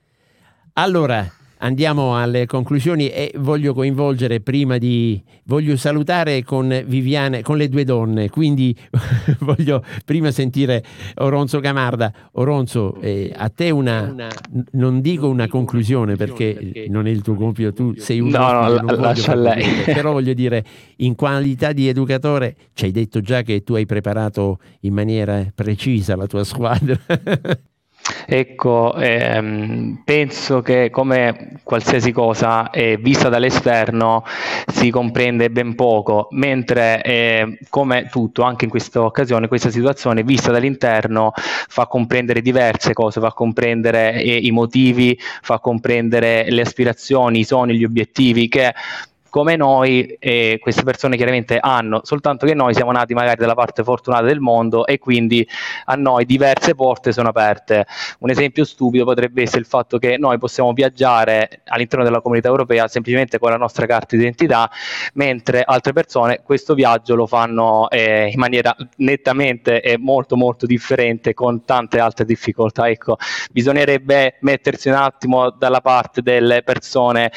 Allora, 0.74 1.26
andiamo 1.65 2.15
alle 2.15 2.45
conclusioni 2.45 3.10
e 3.10 3.34
voglio 3.38 3.73
coinvolgere 3.73 4.39
prima 4.39 4.78
di 4.78 5.21
voglio 5.45 5.75
salutare 5.75 6.43
con 6.43 6.84
Viviane 6.86 7.41
con 7.41 7.58
le 7.58 7.67
due 7.69 7.84
donne 7.84 8.30
quindi 8.30 8.75
voglio 9.41 9.84
prima 10.06 10.32
sentire 10.32 10.84
Oronzo 11.15 11.60
Camarda. 11.60 12.13
Oronzo 12.34 12.99
eh, 13.01 13.34
a 13.36 13.49
te 13.49 13.71
una, 13.71 14.13
non 14.71 15.01
dico 15.01 15.28
una 15.28 15.47
conclusione 15.47 16.15
perché 16.15 16.86
non 16.89 17.08
è 17.08 17.10
il 17.10 17.21
tuo 17.21 17.34
compito 17.34 17.73
tu 17.73 17.93
sei 17.97 18.19
un 18.19 18.30
no, 18.30 18.51
no 18.51 18.69
la, 18.69 18.95
lascia 18.95 19.36
lei. 19.36 19.65
però 19.86 20.12
voglio 20.12 20.34
dire 20.34 20.63
in 20.97 21.15
qualità 21.15 21.73
di 21.73 21.88
educatore 21.88 22.56
ci 22.73 22.86
hai 22.86 22.91
detto 22.91 23.21
già 23.21 23.41
che 23.41 23.63
tu 23.63 23.73
hai 23.73 23.86
preparato 23.86 24.60
in 24.82 24.93
maniera 24.93 25.45
precisa 25.54 26.15
la 26.15 26.28
tua 26.28 26.43
squadra 26.43 26.99
Ecco, 28.28 28.96
ehm, 28.96 30.02
penso 30.04 30.62
che 30.62 30.89
come 30.91 31.60
qualsiasi 31.63 32.12
cosa 32.12 32.70
eh, 32.70 32.98
vista 32.98 33.30
dall'esterno 33.30 34.24
si 34.68 34.91
comprende 34.91 35.50
ben 35.50 35.74
poco, 35.74 36.28
mentre 36.32 37.02
eh, 37.02 37.58
come 37.70 38.08
tutto, 38.12 38.44
anche 38.44 38.65
in 38.65 38.72
questa 38.72 39.02
occasione, 39.02 39.48
questa 39.48 39.72
situazione 39.72 40.24
vista 40.24 40.52
dall'interno 40.52 41.32
fa 41.36 41.88
comprendere 41.88 42.41
diverse 42.41 42.94
cose, 42.94 43.20
fa 43.20 43.34
comprendere 43.34 44.22
eh, 44.22 44.38
i 44.38 44.52
motivi, 44.52 45.18
fa 45.41 45.60
comprendere 45.60 46.50
le 46.50 46.62
aspirazioni, 46.62 47.39
i 47.39 47.44
sogni, 47.44 47.76
gli 47.76 47.84
obiettivi 47.84 48.48
che 48.48 48.74
come 49.36 49.58
noi 49.58 50.15
eh, 50.17 50.60
queste 50.62 50.84
persone 50.84 51.17
chiaramente 51.17 51.58
hanno, 51.60 52.00
soltanto 52.06 52.45
che 52.45 52.54
noi 52.54 52.74
siamo 52.74 52.93
nati 52.93 53.13
magari 53.13 53.36
dalla 53.36 53.54
parte 53.54 53.84
fortunata 53.84 54.24
del 54.24 54.39
mondo 54.39 54.86
e 54.86 54.98
quindi 54.98 55.45
a 55.88 55.95
noi 55.95 56.24
diverse 56.24 56.74
porte 56.74 57.12
sono 57.12 57.28
aperte. 57.28 57.86
Un 58.19 58.30
esempio 58.30 58.63
stupido 58.63 59.04
potrebbe 59.04 59.41
essere 59.41 59.60
il 59.60 59.65
fatto 59.65 59.98
che 59.98 60.17
noi 60.17 60.38
possiamo 60.38 60.71
viaggiare 60.71 61.63
all'interno 61.65 62.06
della 62.06 62.21
comunità 62.21 62.48
europea 62.48 62.88
semplicemente 62.88 63.38
con 63.38 63.50
la 63.50 63.58
nostra 63.58 63.86
carta 63.86 64.15
d'identità, 64.15 64.71
mentre 65.15 65.63
altre 65.65 65.91
persone 65.91 66.39
questo 66.41 66.74
viaggio 66.74 67.15
lo 67.15 67.28
fanno 67.28 67.89
eh, 67.89 68.30
in 68.32 68.39
maniera 68.39 68.74
nettamente 69.00 69.82
e 69.82 69.98
molto 69.98 70.38
molto 70.38 70.65
differente 70.65 71.34
con 71.34 71.65
tante 71.65 72.00
altre 72.00 72.24
difficoltà. 72.24 72.88
Ecco, 72.88 73.17
bisognerebbe 73.52 74.38
mettersi 74.39 74.88
un 74.88 74.95
attimo 74.95 75.50
dalla 75.50 75.82
parte 75.82 76.21
delle 76.21 76.63
persone 76.63 77.34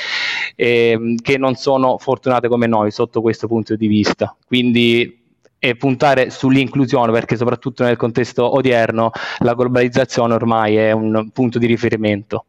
eh, 0.54 1.16
che 1.20 1.38
non 1.38 1.56
sono 1.56 1.86
sono 1.88 1.98
fortunate 1.98 2.48
come 2.48 2.66
noi 2.66 2.90
sotto 2.90 3.22
questo 3.22 3.46
punto 3.46 3.74
di 3.74 3.86
vista. 3.86 4.36
Quindi 4.46 5.16
e 5.60 5.74
puntare 5.74 6.30
sull'inclusione 6.30 7.10
perché 7.10 7.36
soprattutto 7.36 7.82
nel 7.82 7.96
contesto 7.96 8.54
odierno 8.54 9.10
la 9.38 9.54
globalizzazione 9.54 10.34
ormai 10.34 10.76
è 10.76 10.92
un 10.92 11.30
punto 11.32 11.58
di 11.58 11.66
riferimento. 11.66 12.44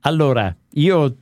Allora, 0.00 0.54
io 0.74 1.16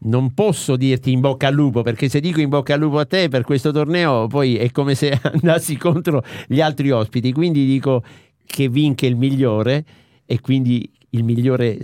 non 0.00 0.32
posso 0.34 0.76
dirti 0.76 1.10
in 1.10 1.20
bocca 1.20 1.48
al 1.48 1.54
lupo 1.54 1.82
perché 1.82 2.08
se 2.08 2.20
dico 2.20 2.40
in 2.40 2.48
bocca 2.48 2.74
al 2.74 2.80
lupo 2.80 2.98
a 2.98 3.06
te 3.06 3.28
per 3.28 3.42
questo 3.42 3.72
torneo 3.72 4.26
poi 4.28 4.56
è 4.56 4.70
come 4.70 4.94
se 4.94 5.18
andassi 5.20 5.76
contro 5.76 6.22
gli 6.46 6.60
altri 6.60 6.90
ospiti, 6.90 7.32
quindi 7.32 7.66
dico 7.66 8.04
che 8.46 8.68
vinca 8.68 9.06
il 9.06 9.16
migliore 9.16 9.84
e 10.26 10.40
quindi 10.40 10.88
il 11.10 11.24
migliore 11.24 11.76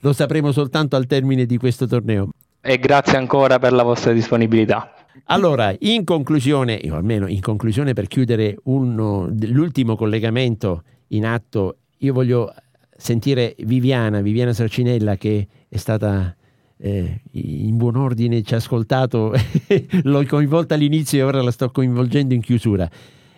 lo 0.00 0.12
sapremo 0.12 0.50
soltanto 0.50 0.96
al 0.96 1.06
termine 1.06 1.46
di 1.46 1.58
questo 1.58 1.86
torneo 1.86 2.30
e 2.62 2.78
grazie 2.78 3.18
ancora 3.18 3.58
per 3.58 3.72
la 3.72 3.82
vostra 3.82 4.12
disponibilità. 4.12 4.94
Allora, 5.26 5.74
in 5.80 6.04
conclusione, 6.04 6.80
o 6.88 6.94
almeno 6.94 7.26
in 7.26 7.40
conclusione 7.40 7.92
per 7.92 8.06
chiudere 8.06 8.56
uno, 8.64 9.28
l'ultimo 9.30 9.96
collegamento 9.96 10.84
in 11.08 11.26
atto, 11.26 11.78
io 11.98 12.12
voglio 12.12 12.54
sentire 12.96 13.54
Viviana, 13.58 14.20
Viviana 14.20 14.52
Sarcinella 14.52 15.16
che 15.16 15.46
è 15.68 15.76
stata 15.76 16.34
eh, 16.76 17.20
in 17.32 17.76
buon 17.76 17.96
ordine, 17.96 18.42
ci 18.42 18.54
ha 18.54 18.58
ascoltato, 18.58 19.32
l'ho 20.02 20.24
coinvolta 20.26 20.74
all'inizio 20.74 21.18
e 21.18 21.22
ora 21.22 21.42
la 21.42 21.50
sto 21.50 21.70
coinvolgendo 21.70 22.32
in 22.32 22.40
chiusura. 22.40 22.88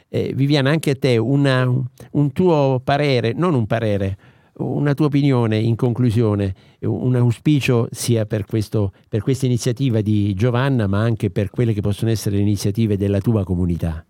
Eh, 0.08 0.32
Viviana, 0.34 0.70
anche 0.70 0.90
a 0.90 0.96
te 0.96 1.16
una, 1.16 1.66
un 1.66 2.32
tuo 2.32 2.80
parere, 2.84 3.32
non 3.34 3.54
un 3.54 3.66
parere, 3.66 4.16
una 4.58 4.94
tua 4.94 5.06
opinione 5.06 5.58
in 5.58 5.76
conclusione, 5.76 6.54
un 6.80 7.14
auspicio 7.16 7.88
sia 7.90 8.24
per, 8.26 8.44
questo, 8.44 8.92
per 9.08 9.22
questa 9.22 9.46
iniziativa 9.46 10.00
di 10.00 10.34
Giovanna, 10.34 10.86
ma 10.86 11.00
anche 11.00 11.30
per 11.30 11.50
quelle 11.50 11.72
che 11.72 11.80
possono 11.80 12.10
essere 12.10 12.36
le 12.36 12.42
iniziative 12.42 12.96
della 12.96 13.20
tua 13.20 13.44
comunità. 13.44 14.04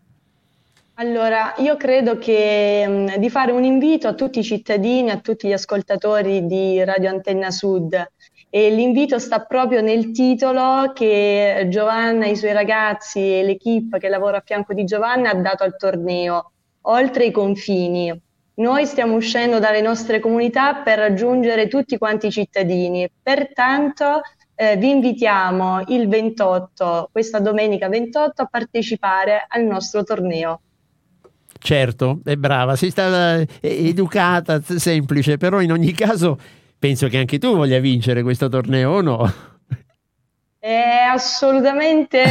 Allora, 0.97 1.55
io 1.59 1.77
credo 1.77 2.19
che 2.19 3.17
di 3.19 3.31
fare 3.31 3.51
un 3.51 3.65
invito 3.65 4.07
a 4.07 4.15
tutti 4.15 4.39
i 4.39 4.45
cittadini, 4.45 5.11
a 5.11 5.19
tutti 5.19 5.49
gli 5.49 5.53
ascoltatori 5.53 6.47
di 6.47 6.83
Radio 6.85 7.11
Antenna 7.11 7.51
Sud. 7.51 8.13
E 8.49 8.71
l'invito 8.71 9.19
sta 9.19 9.41
proprio 9.41 9.81
nel 9.81 10.13
titolo 10.13 10.93
che 10.95 11.67
Giovanna, 11.69 12.27
i 12.27 12.37
suoi 12.37 12.53
ragazzi 12.53 13.19
e 13.19 13.43
l'equipe 13.43 13.99
che 13.99 14.09
lavora 14.09 14.37
a 14.37 14.43
fianco 14.45 14.73
di 14.73 14.85
Giovanna 14.85 15.31
ha 15.31 15.35
dato 15.35 15.65
al 15.65 15.77
torneo, 15.77 16.53
Oltre 16.87 17.25
i 17.25 17.31
confini. 17.31 18.13
Noi 18.57 18.87
stiamo 18.87 19.17
uscendo 19.17 19.59
dalle 19.59 19.81
nostre 19.81 20.21
comunità 20.21 20.75
per 20.77 20.99
raggiungere 20.99 21.67
tutti 21.67 21.99
quanti 21.99 22.29
i 22.29 22.31
cittadini, 22.31 23.11
pertanto 23.21 24.21
eh, 24.55 24.77
vi 24.77 24.91
invitiamo 24.91 25.83
il 25.89 26.07
28, 26.07 27.09
questa 27.11 27.41
domenica 27.41 27.89
28, 27.89 28.43
a 28.43 28.47
partecipare 28.47 29.45
al 29.49 29.65
nostro 29.65 30.05
torneo. 30.05 30.61
Certo, 31.59 32.21
è 32.23 32.37
brava, 32.37 32.77
sei 32.77 32.91
stata 32.91 33.39
eh, 33.39 33.49
educata, 33.61 34.61
semplice, 34.61 35.37
però 35.37 35.61
in 35.61 35.73
ogni 35.73 35.93
caso 35.93 36.39
penso 36.79 37.09
che 37.09 37.19
anche 37.19 37.39
tu 37.39 37.57
voglia 37.57 37.81
vincere 37.81 38.23
questo 38.23 38.49
torneo 38.49 38.91
o 38.93 39.01
no? 39.01 39.33
Eh, 40.61 41.01
assolutamente 41.11 42.23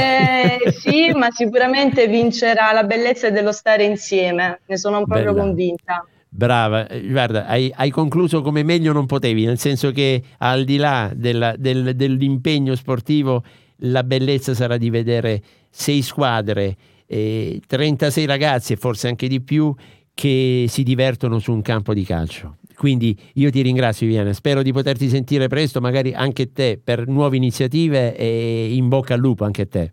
sì, 0.79 1.11
ma 1.13 1.29
sicuramente 1.31 2.07
vincerà 2.07 2.71
la 2.71 2.83
bellezza 2.83 3.29
dello 3.29 3.51
stare 3.51 3.83
insieme, 3.83 4.61
ne 4.65 4.77
sono 4.77 5.03
proprio 5.03 5.33
Bella. 5.33 5.43
convinta. 5.43 6.07
Brava, 6.35 6.87
eh, 6.87 7.07
guarda, 7.07 7.45
hai, 7.45 7.71
hai, 7.75 7.91
concluso 7.91 8.41
come 8.41 8.63
meglio 8.63 8.91
non 8.91 9.05
potevi, 9.05 9.45
nel 9.45 9.59
senso 9.59 9.91
che 9.91 10.23
al 10.39 10.63
di 10.63 10.77
là 10.77 11.11
della, 11.13 11.53
del, 11.55 11.95
dell'impegno 11.95 12.73
sportivo, 12.73 13.43
la 13.85 14.03
bellezza 14.03 14.55
sarà 14.55 14.77
di 14.77 14.89
vedere 14.89 15.43
sei 15.69 16.01
squadre, 16.01 16.75
eh, 17.05 17.61
36 17.67 18.25
ragazzi 18.25 18.73
e 18.73 18.77
forse 18.77 19.07
anche 19.07 19.27
di 19.27 19.41
più 19.41 19.75
che 20.11 20.65
si 20.67 20.81
divertono 20.81 21.37
su 21.37 21.51
un 21.51 21.61
campo 21.61 21.93
di 21.93 22.03
calcio. 22.03 22.57
Quindi 22.75 23.15
io 23.33 23.51
ti 23.51 23.61
ringrazio 23.61 24.07
Viviana, 24.07 24.33
spero 24.33 24.63
di 24.63 24.71
poterti 24.71 25.09
sentire 25.09 25.47
presto, 25.47 25.81
magari 25.81 26.15
anche 26.15 26.51
te, 26.51 26.81
per 26.83 27.07
nuove 27.07 27.37
iniziative 27.37 28.17
e 28.17 28.73
in 28.73 28.87
bocca 28.87 29.13
al 29.13 29.19
lupo 29.19 29.45
anche 29.45 29.61
a 29.61 29.67
te. 29.67 29.91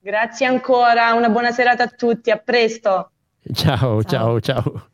Grazie 0.00 0.46
ancora, 0.46 1.12
una 1.12 1.28
buona 1.28 1.52
serata 1.52 1.84
a 1.84 1.88
tutti, 1.88 2.32
a 2.32 2.38
presto. 2.38 3.12
Ciao, 3.52 4.02
ciao, 4.02 4.40
ciao. 4.40 4.40
ciao. 4.40 4.88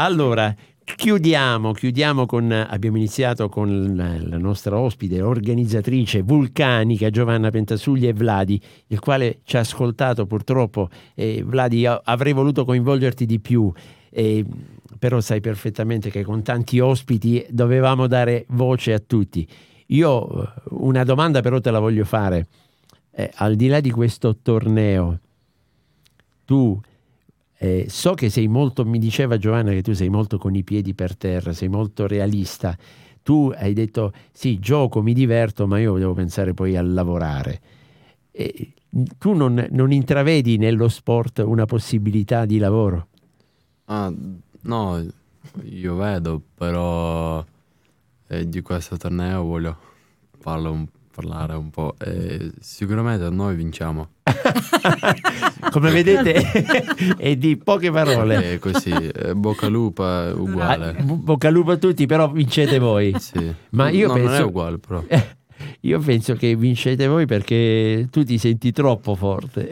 Allora, 0.00 0.54
chiudiamo, 0.84 1.72
chiudiamo 1.72 2.24
con, 2.24 2.52
abbiamo 2.52 2.98
iniziato 2.98 3.48
con 3.48 3.96
la, 3.96 4.38
nostra 4.38 4.78
ospite, 4.78 5.20
organizzatrice 5.20 6.22
vulcanica 6.22 7.10
Giovanna 7.10 7.50
Pentasugli 7.50 8.06
e 8.06 8.12
Vladi, 8.12 8.62
il 8.86 9.00
quale 9.00 9.40
ci 9.42 9.56
ha 9.56 9.60
ascoltato 9.60 10.24
purtroppo. 10.24 10.88
Eh, 11.16 11.42
Vladi, 11.44 11.84
avrei 11.84 12.32
voluto 12.32 12.64
coinvolgerti 12.64 13.26
di 13.26 13.40
più. 13.40 13.72
Eh, 14.10 14.44
però 15.00 15.20
sai 15.20 15.40
perfettamente 15.40 16.10
che 16.10 16.22
con 16.22 16.42
tanti 16.42 16.78
ospiti 16.78 17.44
dovevamo 17.50 18.06
dare 18.06 18.44
voce 18.50 18.92
a 18.92 19.00
tutti. 19.00 19.46
Io 19.86 20.52
una 20.70 21.02
domanda 21.02 21.40
però 21.40 21.58
te 21.58 21.72
la 21.72 21.80
voglio 21.80 22.04
fare. 22.04 22.46
Eh, 23.10 23.32
al 23.34 23.56
di 23.56 23.66
là 23.66 23.80
di 23.80 23.90
questo 23.90 24.36
torneo, 24.36 25.18
tu 26.44 26.80
eh, 27.58 27.86
so 27.88 28.14
che 28.14 28.30
sei 28.30 28.46
molto, 28.46 28.84
mi 28.84 28.98
diceva 28.98 29.36
Giovanna 29.36 29.72
che 29.72 29.82
tu 29.82 29.92
sei 29.92 30.08
molto 30.08 30.38
con 30.38 30.54
i 30.54 30.62
piedi 30.62 30.94
per 30.94 31.16
terra, 31.16 31.52
sei 31.52 31.68
molto 31.68 32.06
realista. 32.06 32.76
Tu 33.22 33.52
hai 33.54 33.74
detto 33.74 34.12
sì, 34.32 34.58
gioco, 34.58 35.02
mi 35.02 35.12
diverto, 35.12 35.66
ma 35.66 35.78
io 35.78 35.98
devo 35.98 36.14
pensare 36.14 36.54
poi 36.54 36.76
a 36.76 36.82
lavorare. 36.82 37.60
E 38.30 38.72
tu 39.18 39.32
non, 39.34 39.66
non 39.70 39.92
intravedi 39.92 40.56
nello 40.56 40.88
sport 40.88 41.42
una 41.44 41.66
possibilità 41.66 42.46
di 42.46 42.58
lavoro? 42.58 43.08
Ah, 43.86 44.12
no, 44.62 45.06
io 45.64 45.96
vedo, 45.96 46.40
però 46.54 47.44
eh, 48.28 48.48
di 48.48 48.60
questo 48.62 48.96
torneo 48.96 49.42
voglio 49.42 49.76
farlo 50.38 50.72
un 50.72 50.86
parlare 51.18 51.54
un 51.54 51.70
po'. 51.70 51.96
Eh, 51.98 52.52
sicuramente 52.60 53.28
noi 53.30 53.56
vinciamo. 53.56 54.10
Come 55.72 55.90
vedete 55.90 56.34
è 57.18 57.34
di 57.34 57.56
poche 57.56 57.90
parole. 57.90 58.52
È 58.52 58.58
così, 58.60 58.90
eh, 58.90 59.34
bocca 59.34 59.66
lupa 59.66 60.32
uguale. 60.32 60.96
Ah, 60.96 61.02
bocca 61.02 61.50
lupa 61.50 61.72
a 61.72 61.76
tutti, 61.76 62.06
però 62.06 62.30
vincete 62.30 62.78
voi. 62.78 63.14
Sì. 63.18 63.52
Ma 63.70 63.90
io 63.90 64.06
no, 64.06 64.14
penso... 64.14 64.28
non 64.28 64.38
è 64.38 64.42
uguale 64.44 64.78
però. 64.78 65.04
Io 65.80 65.98
penso 65.98 66.34
che 66.34 66.54
vincete 66.54 67.08
voi 67.08 67.26
perché 67.26 68.06
tu 68.12 68.22
ti 68.22 68.38
senti 68.38 68.70
troppo 68.70 69.16
forte. 69.16 69.68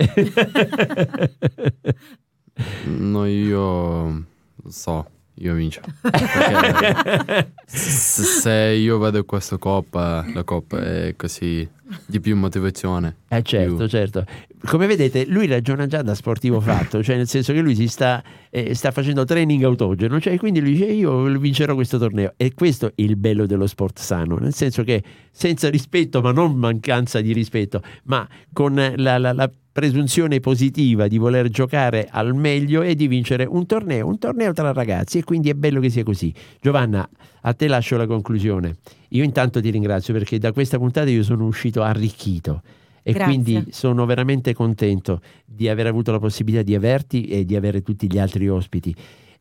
no, 2.87 3.25
io 3.25 4.25
so 4.67 5.07
io 5.39 5.55
vincio. 5.55 5.81
se 7.67 8.53
io 8.53 8.99
vedo 8.99 9.25
questa 9.25 9.59
coppa, 9.59 10.25
la 10.33 10.45
coppa 10.45 10.79
è 10.81 11.15
così 11.17 11.69
di 12.07 12.21
più 12.21 12.37
motivazione. 12.37 13.17
Eh 13.29 13.43
certo, 13.43 13.77
più. 13.77 13.89
certo. 13.89 14.25
Come 14.65 14.87
vedete, 14.87 15.27
lui 15.27 15.47
ragiona 15.47 15.87
già 15.87 16.03
da 16.03 16.15
sportivo 16.15 16.61
fatto, 16.63 17.03
cioè 17.03 17.17
nel 17.17 17.29
senso 17.29 17.53
che 17.53 17.61
lui 17.61 17.75
si 17.75 17.87
sta, 17.89 18.23
eh, 18.51 18.75
sta 18.75 18.91
facendo 18.91 19.25
training 19.25 19.63
autogeno, 19.63 20.19
cioè 20.21 20.39
quindi 20.39 20.61
lui 20.61 20.73
dice 20.73 20.87
io 20.87 21.25
vincerò 21.39 21.75
questo 21.75 21.99
torneo. 21.99 22.33
E 22.37 22.55
questo 22.55 22.87
è 22.87 22.93
il 22.97 23.17
bello 23.17 23.47
dello 23.47 23.67
sport 23.67 23.99
sano, 23.99 24.37
nel 24.39 24.55
senso 24.55 24.83
che 24.85 25.03
senza 25.31 25.69
rispetto, 25.69 26.21
ma 26.23 26.33
non 26.33 26.55
mancanza 26.55 27.21
di 27.21 27.33
rispetto, 27.33 27.83
ma 28.05 28.27
con 28.53 28.75
la, 28.97 29.19
la, 29.19 29.33
la 29.33 29.51
presunzione 29.77 30.41
positiva 30.41 31.07
di 31.07 31.19
voler 31.19 31.51
giocare 31.51 32.09
al 32.11 32.35
meglio 32.35 32.81
e 32.81 32.95
di 32.95 33.07
vincere 33.09 33.45
un 33.45 33.67
torneo, 33.67 34.07
un 34.07 34.17
torneo 34.17 34.55
tra 34.55 34.73
ragazzi 34.73 35.19
e 35.19 35.23
quindi 35.23 35.51
è 35.51 35.53
bello 35.53 35.81
che 35.81 35.91
sia 35.91 36.03
così. 36.03 36.33
Giovanna, 36.63 37.07
a 37.43 37.53
te 37.53 37.69
lascio 37.69 37.99
la 37.99 38.07
conclusione. 38.07 38.77
Io 39.09 39.23
intanto 39.23 39.61
ti 39.61 39.69
ringrazio 39.69 40.15
perché 40.15 40.39
da 40.39 40.53
questa 40.53 40.79
puntata 40.79 41.11
io 41.11 41.23
sono 41.23 41.45
uscito 41.45 41.83
arricchito 41.83 42.63
e 43.03 43.13
Grazie. 43.13 43.27
quindi 43.27 43.71
sono 43.71 44.07
veramente 44.07 44.55
contento 44.55 45.21
di 45.45 45.69
aver 45.69 45.89
avuto 45.89 46.11
la 46.11 46.21
possibilità 46.21 46.63
di 46.63 46.75
averti 46.75 47.27
e 47.27 47.45
di 47.45 47.55
avere 47.55 47.83
tutti 47.83 48.11
gli 48.11 48.19
altri 48.19 48.49
ospiti. 48.49 48.95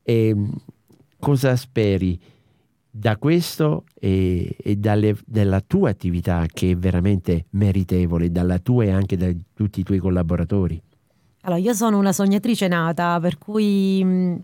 E, 0.04 0.36
mh, 0.36 0.52
cosa 1.18 1.56
speri 1.56 2.20
da 2.98 3.18
questo 3.18 3.84
e, 4.00 4.56
e 4.58 4.78
dalle- 4.78 5.18
dalla 5.26 5.60
tua 5.60 5.90
attività 5.90 6.46
che 6.52 6.72
è 6.72 6.76
veramente 6.78 7.48
meritevole, 7.52 8.32
dalla 8.32 8.58
tua 8.60 8.86
e 8.86 8.92
anche 8.92 9.18
da 9.18 9.30
tutti 9.54 9.82
i 9.82 9.84
tuoi 9.84 9.98
collaboratori? 9.98 10.82
Allora, 11.42 11.60
io 11.60 11.74
sono 11.74 11.98
una 11.98 12.14
sognatrice 12.14 12.70
nata, 12.70 13.20
per 13.20 13.38
cui 13.38 14.02
mh, 14.02 14.44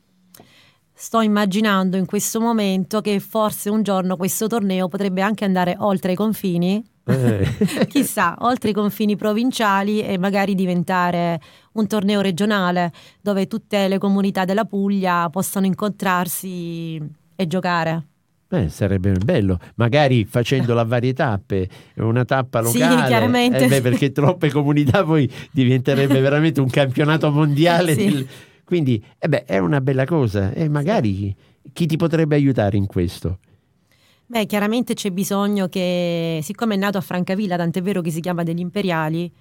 sto 0.94 1.22
immaginando 1.22 1.96
in 1.96 2.06
questo 2.06 2.42
momento 2.42 3.00
che 3.00 3.22
forse 3.22 3.70
un 3.70 3.84
giorno 3.84 4.18
questo 4.18 4.48
torneo 4.48 4.90
potrebbe 4.90 5.22
anche 5.22 5.46
andare 5.46 5.78
oltre 5.80 6.12
i 6.12 6.16
confini, 6.16 6.84
Eh. 7.06 7.48
chissà, 7.88 8.36
oltre 8.40 8.72
i 8.72 8.74
confini 8.74 9.16
provinciali 9.16 10.02
e 10.04 10.18
magari 10.18 10.56
diventare 10.56 11.40
un 11.74 11.88
torneo 11.88 12.20
regionale 12.20 12.92
dove 13.22 13.48
tutte 13.48 13.88
le 13.88 13.98
comunità 13.98 14.44
della 14.44 14.66
Puglia 14.66 15.30
possano 15.30 15.66
incontrarsi 15.66 17.02
e 17.34 17.48
giocare. 17.48 18.08
Beh, 18.52 18.68
sarebbe 18.68 19.14
bello, 19.14 19.58
magari 19.76 20.26
facendola 20.26 20.82
a 20.82 20.84
varie 20.84 21.14
tappe, 21.14 21.70
una 21.96 22.26
tappa 22.26 22.62
Sì, 22.62 22.80
locale, 22.80 23.08
chiaramente. 23.08 23.64
eh 23.64 23.68
beh, 23.68 23.80
perché 23.82 24.12
troppe 24.12 24.52
comunità 24.52 25.06
poi 25.06 25.32
diventerebbe 25.54 26.20
veramente 26.20 26.60
un 26.60 26.70
campionato 26.70 27.32
mondiale. 27.32 27.94
Sì. 27.94 28.04
del- 28.12 28.28
Quindi 28.66 29.02
eh 29.20 29.30
beh, 29.30 29.46
è 29.46 29.58
una 29.58 29.80
bella 29.80 30.04
cosa 30.04 30.52
e 30.52 30.68
magari 30.68 31.34
chi 31.72 31.86
ti 31.86 31.96
potrebbe 31.96 32.36
aiutare 32.36 32.76
in 32.76 32.88
questo? 32.88 33.40
Beh, 34.26 34.46
chiaramente 34.46 34.96
c'è 34.96 35.12
bisogno 35.12 35.68
che, 35.70 36.40
siccome 36.42 36.76
è 36.76 36.78
nato 36.78 36.98
a 36.98 37.02
Francavilla, 37.02 37.56
tant'è 37.56 37.82
vero 37.82 38.02
che 38.02 38.12
si 38.12 38.20
chiama 38.20 38.44
degli 38.44 38.60
imperiali, 38.60 39.32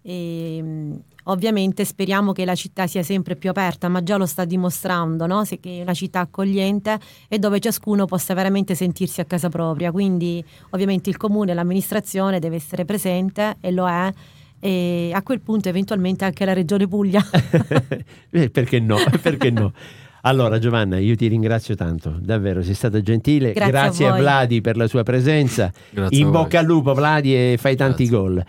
ehm, 0.00 0.98
ovviamente 1.28 1.84
speriamo 1.84 2.32
che 2.32 2.44
la 2.44 2.54
città 2.54 2.86
sia 2.86 3.02
sempre 3.02 3.36
più 3.36 3.50
aperta, 3.50 3.88
ma 3.88 4.02
già 4.02 4.16
lo 4.16 4.26
sta 4.26 4.44
dimostrando, 4.44 5.26
no? 5.26 5.44
Se- 5.44 5.60
che 5.60 5.78
è 5.78 5.82
una 5.82 5.94
città 5.94 6.20
accogliente 6.20 6.98
e 7.28 7.38
dove 7.38 7.60
ciascuno 7.60 8.06
possa 8.06 8.34
veramente 8.34 8.74
sentirsi 8.74 9.20
a 9.20 9.24
casa 9.24 9.48
propria. 9.48 9.90
Quindi 9.90 10.44
ovviamente 10.70 11.10
il 11.10 11.16
comune, 11.16 11.54
l'amministrazione 11.54 12.38
deve 12.38 12.56
essere 12.56 12.84
presente 12.84 13.56
e 13.60 13.70
lo 13.70 13.88
è. 13.88 14.12
E 14.58 15.10
a 15.12 15.22
quel 15.22 15.40
punto 15.40 15.68
eventualmente 15.68 16.24
anche 16.24 16.44
la 16.44 16.52
regione 16.52 16.88
Puglia. 16.88 17.24
Eh, 18.30 18.50
perché 18.50 18.80
no? 18.80 18.96
Perché 19.22 19.50
no? 19.50 19.72
Allora 20.26 20.58
Giovanna, 20.58 20.98
io 20.98 21.14
ti 21.14 21.28
ringrazio 21.28 21.76
tanto, 21.76 22.16
davvero, 22.20 22.60
sei 22.60 22.74
stata 22.74 23.00
gentile, 23.00 23.52
Grazie 23.52 24.06
a 24.06 24.08
a, 24.08 24.10
voi. 24.14 24.20
Vladi 24.22 24.60
per 24.60 24.76
la 24.76 24.88
sua 24.88 25.04
presenza, 25.04 25.70
Grazie 25.88 26.18
in 26.18 26.26
a 26.26 26.30
bocca 26.30 26.58
al 26.58 26.64
lupo 26.66 26.94
Vladi 26.94 27.32
e 27.32 27.54
fai 27.56 27.76
tanti 27.76 28.08
Grazie. 28.08 28.18
gol. 28.18 28.44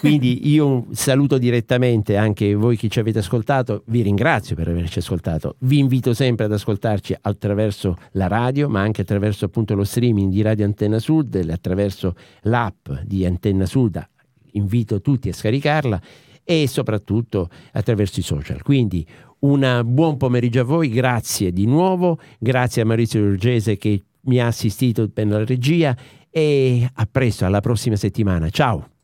Quindi 0.00 0.50
io 0.50 0.86
saluto 0.90 1.38
direttamente 1.38 2.16
anche 2.16 2.52
voi 2.56 2.76
che 2.76 2.88
ci 2.88 2.98
avete 2.98 3.20
ascoltato, 3.20 3.84
vi 3.86 4.02
ringrazio 4.02 4.56
per 4.56 4.66
averci 4.66 4.98
ascoltato, 4.98 5.54
vi 5.60 5.78
invito 5.78 6.14
sempre 6.14 6.46
ad 6.46 6.52
ascoltarci 6.52 7.14
attraverso 7.20 7.96
la 8.14 8.26
radio, 8.26 8.68
ma 8.68 8.80
anche 8.80 9.02
attraverso 9.02 9.44
appunto 9.44 9.76
lo 9.76 9.84
streaming 9.84 10.32
di 10.32 10.42
Radio 10.42 10.64
Antenna 10.64 10.98
Sud, 10.98 11.36
e 11.36 11.52
attraverso 11.52 12.16
l'app 12.42 12.90
di 13.04 13.24
Antenna 13.24 13.66
Sud, 13.66 14.04
invito 14.54 15.00
tutti 15.00 15.28
a 15.28 15.32
scaricarla 15.32 16.00
e 16.42 16.66
soprattutto 16.66 17.48
attraverso 17.70 18.18
i 18.18 18.24
social. 18.24 18.62
Quindi 18.62 19.06
un 19.40 19.82
buon 19.84 20.16
pomeriggio 20.16 20.60
a 20.60 20.64
voi, 20.64 20.88
grazie 20.88 21.52
di 21.52 21.66
nuovo, 21.66 22.18
grazie 22.38 22.82
a 22.82 22.84
Maurizio 22.84 23.20
Giorgese 23.20 23.76
che 23.76 24.02
mi 24.22 24.40
ha 24.40 24.46
assistito 24.46 25.08
per 25.08 25.26
la 25.26 25.44
regia 25.44 25.96
e 26.30 26.88
a 26.92 27.08
presto, 27.10 27.44
alla 27.44 27.60
prossima 27.60 27.96
settimana. 27.96 28.50
Ciao! 28.50 28.99